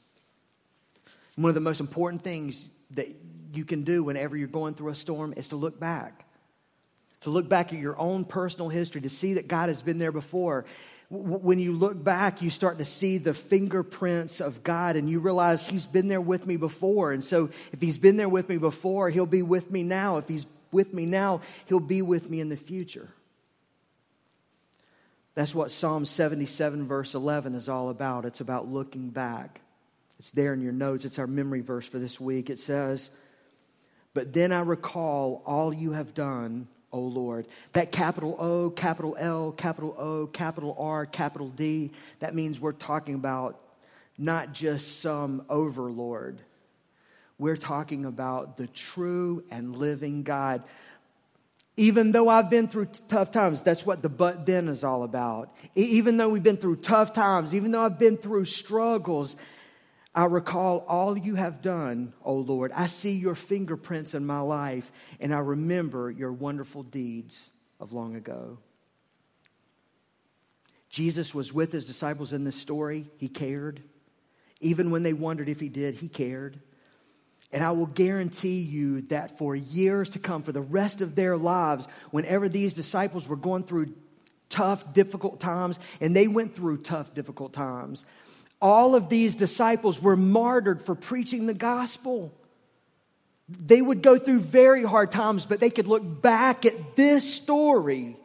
One 1.36 1.51
of 1.51 1.55
the 1.55 1.61
most 1.61 1.80
important 1.80 2.22
things 2.22 2.68
that 2.92 3.09
you 3.53 3.64
can 3.64 3.82
do 3.82 4.03
whenever 4.03 4.36
you're 4.36 4.48
going 4.48 4.74
through 4.74 4.90
a 4.90 4.94
storm 4.94 5.34
is 5.36 5.48
to 5.48 5.57
look 5.57 5.78
back. 5.78 6.24
To 7.22 7.30
look 7.30 7.48
back 7.48 7.72
at 7.72 7.80
your 7.80 7.98
own 7.98 8.24
personal 8.24 8.68
history, 8.68 9.03
to 9.03 9.09
see 9.09 9.34
that 9.34 9.48
God 9.48 9.68
has 9.68 9.82
been 9.82 9.98
there 9.98 10.12
before 10.12 10.64
when 11.11 11.59
you 11.59 11.72
look 11.72 12.03
back, 12.03 12.40
you 12.40 12.51
start 12.51 12.78
to 12.78 12.84
see 12.84 13.18
the 13.18 13.34
fingerprints 13.34 14.40
of 14.40 14.62
God 14.62 14.94
and 14.94 15.11
you 15.11 15.18
realize 15.18 15.66
He's 15.66 15.84
been 15.84 16.07
there 16.07 16.20
with 16.20 16.46
me 16.46 16.57
before. 16.57 17.11
And 17.11 17.24
so, 17.24 17.51
if 17.72 17.80
He's 17.80 17.98
been 17.98 18.16
there 18.16 18.28
with 18.28 18.48
me 18.48 18.59
before, 18.59 19.11
He'll 19.11 19.26
be 19.26 19.42
with 19.42 19.72
me 19.72 19.82
now. 19.82 20.18
If 20.18 20.28
He's 20.28 20.46
with 20.70 20.94
me 20.94 21.07
now, 21.07 21.40
He'll 21.66 21.80
be 21.80 22.01
with 22.01 22.30
me 22.30 22.40
in 22.40 22.48
the 22.48 22.57
future. 22.57 23.09
That's 25.41 25.55
what 25.55 25.70
Psalm 25.70 26.05
77, 26.05 26.86
verse 26.86 27.14
11, 27.14 27.55
is 27.55 27.70
all 27.70 27.88
about. 27.88 28.26
It's 28.26 28.43
about 28.43 28.68
looking 28.68 29.09
back. 29.09 29.62
It's 30.18 30.32
there 30.32 30.53
in 30.53 30.61
your 30.61 30.70
notes. 30.70 31.07
It's 31.07 31.18
our 31.18 31.26
memory 31.26 31.62
verse 31.62 31.88
for 31.88 31.99
this 31.99 32.20
week. 32.20 32.51
It 32.51 32.59
says, 32.59 33.09
But 34.12 34.34
then 34.34 34.53
I 34.53 34.61
recall 34.61 35.43
all 35.47 35.72
you 35.72 35.93
have 35.93 36.12
done 36.12 36.68
O 36.93 37.01
Lord. 37.01 37.47
That 37.72 37.91
capital 37.91 38.36
O, 38.38 38.68
capital 38.68 39.16
L, 39.18 39.53
capital 39.53 39.95
O, 39.97 40.26
capital 40.26 40.76
R, 40.78 41.07
capital 41.07 41.49
D, 41.49 41.91
that 42.18 42.34
means 42.34 42.61
we're 42.61 42.72
talking 42.72 43.14
about 43.14 43.59
not 44.18 44.53
just 44.53 45.01
some 45.01 45.47
overlord. 45.49 46.38
We're 47.38 47.57
talking 47.57 48.05
about 48.05 48.59
the 48.59 48.66
true 48.66 49.43
and 49.51 49.74
living 49.74 50.22
God. 50.22 50.64
Even 51.80 52.12
though 52.12 52.28
I've 52.28 52.50
been 52.50 52.68
through 52.68 52.88
tough 53.08 53.30
times, 53.30 53.62
that's 53.62 53.86
what 53.86 54.02
the 54.02 54.10
but 54.10 54.44
then 54.44 54.68
is 54.68 54.84
all 54.84 55.02
about. 55.02 55.50
Even 55.74 56.18
though 56.18 56.28
we've 56.28 56.42
been 56.42 56.58
through 56.58 56.76
tough 56.76 57.14
times, 57.14 57.54
even 57.54 57.70
though 57.70 57.80
I've 57.80 57.98
been 57.98 58.18
through 58.18 58.44
struggles, 58.44 59.34
I 60.14 60.26
recall 60.26 60.84
all 60.86 61.16
you 61.16 61.36
have 61.36 61.62
done, 61.62 62.12
O 62.22 62.34
Lord. 62.34 62.70
I 62.72 62.86
see 62.86 63.12
your 63.12 63.34
fingerprints 63.34 64.12
in 64.12 64.26
my 64.26 64.40
life, 64.40 64.92
and 65.20 65.34
I 65.34 65.38
remember 65.38 66.10
your 66.10 66.34
wonderful 66.34 66.82
deeds 66.82 67.48
of 67.80 67.94
long 67.94 68.14
ago. 68.14 68.58
Jesus 70.90 71.34
was 71.34 71.50
with 71.50 71.72
his 71.72 71.86
disciples 71.86 72.34
in 72.34 72.44
this 72.44 72.56
story. 72.56 73.06
He 73.16 73.28
cared. 73.28 73.82
Even 74.60 74.90
when 74.90 75.02
they 75.02 75.14
wondered 75.14 75.48
if 75.48 75.60
he 75.60 75.70
did, 75.70 75.94
he 75.94 76.08
cared. 76.08 76.60
And 77.53 77.64
I 77.64 77.72
will 77.72 77.86
guarantee 77.86 78.61
you 78.61 79.03
that 79.03 79.36
for 79.36 79.57
years 79.57 80.11
to 80.11 80.18
come, 80.18 80.42
for 80.42 80.53
the 80.53 80.61
rest 80.61 81.01
of 81.01 81.14
their 81.14 81.36
lives, 81.36 81.88
whenever 82.11 82.48
these 82.48 82.74
disciples 82.74 83.26
were 83.26 83.36
going 83.36 83.64
through 83.64 83.92
tough, 84.48 84.92
difficult 84.92 85.40
times, 85.40 85.78
and 86.01 86.14
they 86.14 86.28
went 86.28 86.55
through 86.55 86.78
tough, 86.78 87.12
difficult 87.12 87.53
times, 87.53 88.05
all 88.61 88.94
of 88.94 89.09
these 89.09 89.36
disciples 89.36 90.01
were 90.01 90.16
martyred 90.16 90.82
for 90.82 90.94
preaching 90.94 91.46
the 91.46 91.55
gospel. 91.55 92.32
They 93.48 93.82
would 93.82 94.03
go 94.03 94.16
through 94.16 94.40
very 94.40 94.84
hard 94.84 95.11
times, 95.11 95.46
but 95.46 95.59
they 95.59 95.70
could 95.70 95.88
look 95.88 96.22
back 96.22 96.64
at 96.64 96.94
this 96.94 97.34
story 97.34 98.16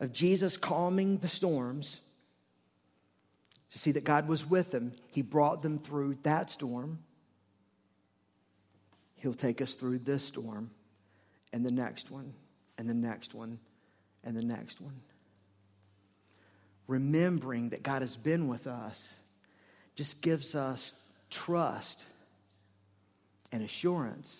of 0.00 0.12
Jesus 0.12 0.56
calming 0.56 1.18
the 1.18 1.28
storms 1.28 2.00
to 3.72 3.78
see 3.78 3.92
that 3.92 4.04
God 4.04 4.26
was 4.26 4.48
with 4.48 4.70
them. 4.70 4.92
He 5.10 5.20
brought 5.20 5.60
them 5.62 5.78
through 5.78 6.18
that 6.22 6.50
storm. 6.50 7.00
He'll 9.26 9.34
take 9.34 9.60
us 9.60 9.74
through 9.74 9.98
this 9.98 10.22
storm 10.22 10.70
and 11.52 11.66
the 11.66 11.70
next 11.72 12.12
one 12.12 12.32
and 12.78 12.88
the 12.88 12.94
next 12.94 13.34
one 13.34 13.58
and 14.22 14.36
the 14.36 14.44
next 14.44 14.80
one 14.80 15.00
remembering 16.86 17.70
that 17.70 17.82
God 17.82 18.02
has 18.02 18.16
been 18.16 18.46
with 18.46 18.68
us 18.68 19.12
just 19.96 20.22
gives 20.22 20.54
us 20.54 20.92
trust 21.28 22.04
and 23.50 23.64
assurance 23.64 24.38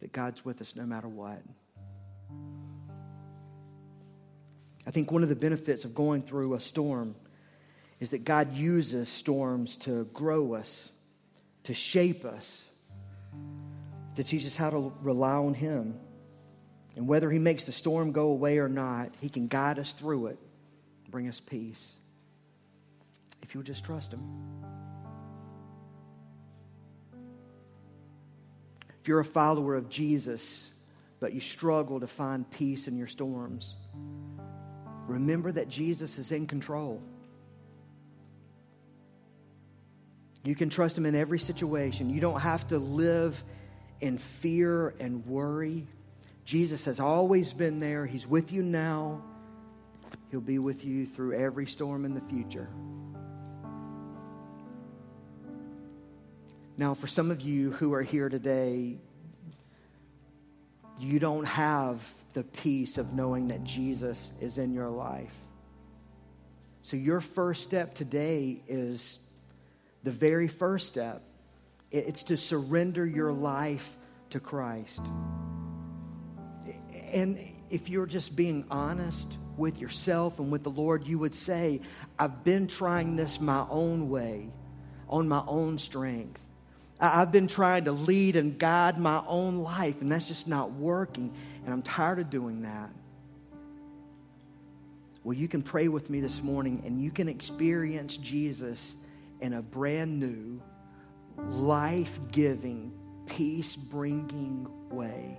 that 0.00 0.10
God's 0.10 0.44
with 0.44 0.60
us 0.60 0.74
no 0.74 0.84
matter 0.84 1.06
what. 1.06 1.40
I 4.88 4.90
think 4.90 5.12
one 5.12 5.22
of 5.22 5.28
the 5.28 5.36
benefits 5.36 5.84
of 5.84 5.94
going 5.94 6.20
through 6.20 6.54
a 6.54 6.60
storm 6.60 7.14
is 8.00 8.10
that 8.10 8.24
God 8.24 8.56
uses 8.56 9.08
storms 9.08 9.76
to 9.76 10.06
grow 10.06 10.54
us, 10.54 10.90
to 11.62 11.74
shape 11.74 12.24
us, 12.24 12.64
to 14.16 14.24
teach 14.24 14.46
us 14.46 14.56
how 14.56 14.70
to 14.70 14.92
rely 15.02 15.34
on 15.34 15.54
Him. 15.54 15.98
And 16.96 17.08
whether 17.08 17.30
He 17.30 17.38
makes 17.38 17.64
the 17.64 17.72
storm 17.72 18.12
go 18.12 18.28
away 18.28 18.58
or 18.58 18.68
not, 18.68 19.10
He 19.20 19.28
can 19.28 19.48
guide 19.48 19.78
us 19.78 19.92
through 19.92 20.26
it 20.28 20.38
bring 21.14 21.28
us 21.28 21.38
peace 21.38 21.94
if 23.40 23.54
you'll 23.54 23.62
just 23.62 23.84
trust 23.84 24.12
Him. 24.12 24.20
If 29.00 29.06
you're 29.06 29.20
a 29.20 29.24
follower 29.24 29.76
of 29.76 29.88
Jesus, 29.88 30.68
but 31.20 31.32
you 31.32 31.38
struggle 31.38 32.00
to 32.00 32.08
find 32.08 32.50
peace 32.50 32.88
in 32.88 32.96
your 32.96 33.06
storms, 33.06 33.76
remember 35.06 35.52
that 35.52 35.68
Jesus 35.68 36.18
is 36.18 36.32
in 36.32 36.48
control. 36.48 37.00
You 40.42 40.56
can 40.56 40.68
trust 40.68 40.98
Him 40.98 41.06
in 41.06 41.14
every 41.14 41.38
situation. 41.38 42.10
You 42.10 42.20
don't 42.20 42.40
have 42.40 42.66
to 42.68 42.80
live 42.80 43.44
in 44.04 44.18
fear 44.18 44.94
and 45.00 45.24
worry. 45.24 45.86
Jesus 46.44 46.84
has 46.84 47.00
always 47.00 47.54
been 47.54 47.80
there, 47.80 48.04
He's 48.04 48.26
with 48.26 48.52
you 48.52 48.62
now. 48.62 49.22
He'll 50.30 50.42
be 50.42 50.58
with 50.58 50.84
you 50.84 51.06
through 51.06 51.32
every 51.32 51.64
storm 51.64 52.04
in 52.04 52.12
the 52.12 52.20
future. 52.20 52.68
Now, 56.76 56.92
for 56.92 57.06
some 57.06 57.30
of 57.30 57.40
you 57.40 57.70
who 57.70 57.94
are 57.94 58.02
here 58.02 58.28
today, 58.28 58.98
you 60.98 61.18
don't 61.18 61.44
have 61.44 62.06
the 62.34 62.42
peace 62.44 62.98
of 62.98 63.14
knowing 63.14 63.48
that 63.48 63.64
Jesus 63.64 64.30
is 64.38 64.58
in 64.58 64.74
your 64.74 64.90
life. 64.90 65.36
So, 66.82 66.98
your 66.98 67.22
first 67.22 67.62
step 67.62 67.94
today 67.94 68.60
is 68.68 69.18
the 70.02 70.12
very 70.12 70.48
first 70.48 70.88
step 70.88 71.22
it's 71.94 72.24
to 72.24 72.36
surrender 72.36 73.06
your 73.06 73.32
life 73.32 73.96
to 74.30 74.40
Christ. 74.40 75.00
And 77.12 77.38
if 77.70 77.88
you're 77.88 78.06
just 78.06 78.34
being 78.34 78.64
honest, 78.70 79.38
with 79.56 79.78
yourself 79.78 80.38
and 80.38 80.50
with 80.50 80.62
the 80.62 80.70
Lord, 80.70 81.06
you 81.06 81.18
would 81.18 81.34
say, 81.34 81.80
I've 82.18 82.44
been 82.44 82.66
trying 82.66 83.16
this 83.16 83.40
my 83.40 83.66
own 83.70 84.08
way, 84.08 84.50
on 85.08 85.28
my 85.28 85.42
own 85.46 85.78
strength. 85.78 86.44
I've 87.00 87.32
been 87.32 87.46
trying 87.46 87.84
to 87.84 87.92
lead 87.92 88.36
and 88.36 88.58
guide 88.58 88.98
my 88.98 89.22
own 89.26 89.58
life, 89.58 90.00
and 90.00 90.10
that's 90.10 90.28
just 90.28 90.48
not 90.48 90.72
working, 90.72 91.34
and 91.64 91.72
I'm 91.72 91.82
tired 91.82 92.18
of 92.18 92.30
doing 92.30 92.62
that. 92.62 92.90
Well, 95.22 95.34
you 95.34 95.48
can 95.48 95.62
pray 95.62 95.88
with 95.88 96.10
me 96.10 96.20
this 96.20 96.42
morning, 96.42 96.82
and 96.84 97.00
you 97.00 97.10
can 97.10 97.28
experience 97.28 98.16
Jesus 98.16 98.96
in 99.40 99.54
a 99.54 99.62
brand 99.62 100.20
new, 100.20 100.62
life 101.36 102.18
giving, 102.30 102.92
peace 103.26 103.76
bringing 103.76 104.66
way. 104.90 105.38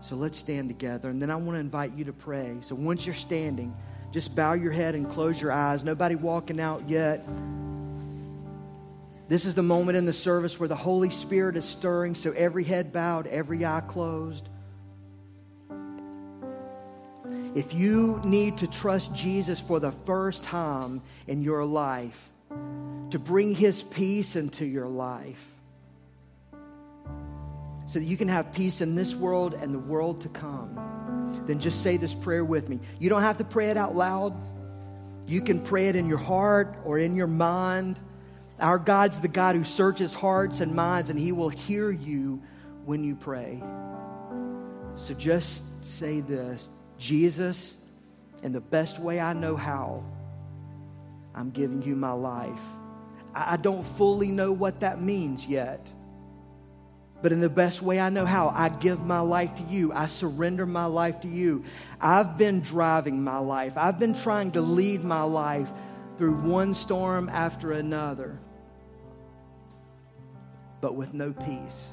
So 0.00 0.14
let's 0.14 0.38
stand 0.38 0.68
together. 0.68 1.08
And 1.08 1.20
then 1.20 1.30
I 1.30 1.36
want 1.36 1.56
to 1.56 1.60
invite 1.60 1.92
you 1.94 2.04
to 2.04 2.12
pray. 2.12 2.58
So 2.60 2.74
once 2.74 3.06
you're 3.06 3.14
standing, 3.14 3.74
just 4.12 4.36
bow 4.36 4.52
your 4.52 4.70
head 4.72 4.94
and 4.94 5.10
close 5.10 5.40
your 5.40 5.50
eyes. 5.50 5.82
Nobody 5.82 6.14
walking 6.14 6.60
out 6.60 6.88
yet. 6.88 7.26
This 9.28 9.44
is 9.44 9.56
the 9.56 9.62
moment 9.62 9.98
in 9.98 10.04
the 10.04 10.12
service 10.12 10.60
where 10.60 10.68
the 10.68 10.76
Holy 10.76 11.10
Spirit 11.10 11.56
is 11.56 11.64
stirring. 11.64 12.14
So 12.14 12.30
every 12.32 12.62
head 12.62 12.92
bowed, 12.92 13.26
every 13.26 13.64
eye 13.64 13.82
closed. 13.86 14.48
If 17.56 17.74
you 17.74 18.20
need 18.22 18.58
to 18.58 18.70
trust 18.70 19.14
Jesus 19.14 19.60
for 19.60 19.80
the 19.80 19.90
first 19.90 20.44
time 20.44 21.02
in 21.26 21.42
your 21.42 21.64
life, 21.64 22.30
to 23.10 23.18
bring 23.18 23.54
his 23.54 23.82
peace 23.82 24.36
into 24.36 24.64
your 24.64 24.88
life, 24.88 25.48
so 27.88 27.98
that 28.00 28.04
you 28.04 28.16
can 28.16 28.28
have 28.28 28.52
peace 28.52 28.80
in 28.80 28.94
this 28.96 29.14
world 29.14 29.54
and 29.54 29.72
the 29.72 29.78
world 29.78 30.22
to 30.22 30.28
come, 30.28 31.42
then 31.46 31.60
just 31.60 31.82
say 31.82 31.96
this 31.96 32.14
prayer 32.14 32.44
with 32.44 32.68
me. 32.68 32.80
You 32.98 33.08
don't 33.08 33.22
have 33.22 33.36
to 33.36 33.44
pray 33.44 33.70
it 33.70 33.76
out 33.76 33.94
loud. 33.94 34.34
You 35.28 35.40
can 35.40 35.60
pray 35.60 35.88
it 35.88 35.96
in 35.96 36.06
your 36.08 36.18
heart 36.18 36.76
or 36.84 36.98
in 36.98 37.14
your 37.14 37.26
mind. 37.26 37.98
Our 38.58 38.78
God's 38.78 39.20
the 39.20 39.28
God 39.28 39.54
who 39.54 39.64
searches 39.64 40.14
hearts 40.14 40.60
and 40.60 40.74
minds, 40.74 41.10
and 41.10 41.18
He 41.18 41.32
will 41.32 41.48
hear 41.48 41.90
you 41.90 42.42
when 42.84 43.04
you 43.04 43.14
pray. 43.14 43.62
So 44.96 45.14
just 45.14 45.62
say 45.84 46.20
this 46.20 46.68
Jesus, 46.98 47.74
in 48.42 48.52
the 48.52 48.60
best 48.60 48.98
way 48.98 49.20
I 49.20 49.32
know 49.32 49.56
how, 49.56 50.04
I'm 51.34 51.50
giving 51.50 51.82
you 51.82 51.94
my 51.94 52.12
life. 52.12 52.62
I 53.38 53.58
don't 53.58 53.84
fully 53.84 54.28
know 54.28 54.50
what 54.50 54.80
that 54.80 55.02
means 55.02 55.46
yet. 55.46 55.86
But 57.20 57.32
in 57.32 57.40
the 57.40 57.50
best 57.50 57.82
way 57.82 58.00
I 58.00 58.08
know 58.08 58.24
how, 58.24 58.48
I 58.48 58.68
give 58.70 59.04
my 59.04 59.20
life 59.20 59.54
to 59.56 59.62
you. 59.64 59.92
I 59.92 60.06
surrender 60.06 60.64
my 60.64 60.86
life 60.86 61.20
to 61.20 61.28
you. 61.28 61.64
I've 62.00 62.38
been 62.38 62.60
driving 62.60 63.22
my 63.22 63.38
life. 63.38 63.76
I've 63.76 63.98
been 63.98 64.14
trying 64.14 64.52
to 64.52 64.60
lead 64.60 65.02
my 65.02 65.22
life 65.22 65.70
through 66.16 66.36
one 66.36 66.72
storm 66.72 67.28
after 67.28 67.72
another, 67.72 68.38
but 70.80 70.94
with 70.94 71.12
no 71.12 71.32
peace. 71.32 71.90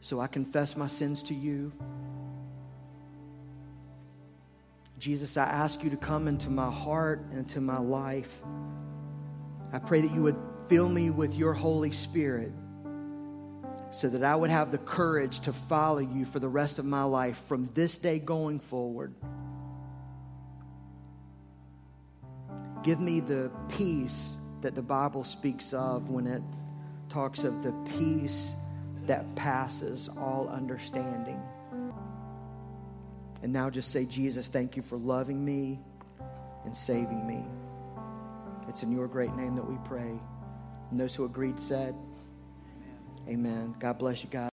So 0.00 0.18
I 0.18 0.26
confess 0.26 0.76
my 0.76 0.88
sins 0.88 1.22
to 1.24 1.34
you. 1.34 1.72
Jesus, 5.00 5.38
I 5.38 5.44
ask 5.44 5.82
you 5.82 5.88
to 5.90 5.96
come 5.96 6.28
into 6.28 6.50
my 6.50 6.70
heart 6.70 7.24
and 7.30 7.38
into 7.38 7.62
my 7.62 7.78
life. 7.78 8.42
I 9.72 9.78
pray 9.78 10.02
that 10.02 10.14
you 10.14 10.22
would 10.24 10.36
fill 10.68 10.90
me 10.90 11.08
with 11.08 11.34
your 11.34 11.54
Holy 11.54 11.90
Spirit 11.90 12.52
so 13.92 14.10
that 14.10 14.22
I 14.22 14.36
would 14.36 14.50
have 14.50 14.70
the 14.70 14.78
courage 14.78 15.40
to 15.40 15.54
follow 15.54 16.00
you 16.00 16.26
for 16.26 16.38
the 16.38 16.48
rest 16.48 16.78
of 16.78 16.84
my 16.84 17.04
life 17.04 17.38
from 17.44 17.70
this 17.72 17.96
day 17.96 18.18
going 18.18 18.60
forward. 18.60 19.14
Give 22.82 23.00
me 23.00 23.20
the 23.20 23.50
peace 23.70 24.34
that 24.60 24.74
the 24.74 24.82
Bible 24.82 25.24
speaks 25.24 25.72
of 25.72 26.10
when 26.10 26.26
it 26.26 26.42
talks 27.08 27.42
of 27.44 27.62
the 27.62 27.72
peace 27.98 28.50
that 29.06 29.34
passes 29.34 30.10
all 30.18 30.50
understanding. 30.50 31.40
And 33.42 33.52
now 33.52 33.70
just 33.70 33.90
say, 33.90 34.04
Jesus, 34.04 34.48
thank 34.48 34.76
you 34.76 34.82
for 34.82 34.96
loving 34.96 35.44
me 35.44 35.80
and 36.64 36.74
saving 36.74 37.26
me. 37.26 37.44
It's 38.68 38.82
in 38.82 38.92
your 38.92 39.08
great 39.08 39.34
name 39.34 39.54
that 39.56 39.68
we 39.68 39.76
pray. 39.84 40.20
And 40.90 40.98
those 40.98 41.14
who 41.14 41.24
agreed 41.24 41.58
said, 41.58 41.94
Amen. 43.26 43.46
Amen. 43.46 43.74
God 43.78 43.98
bless 43.98 44.22
you 44.22 44.30
guys. 44.30 44.48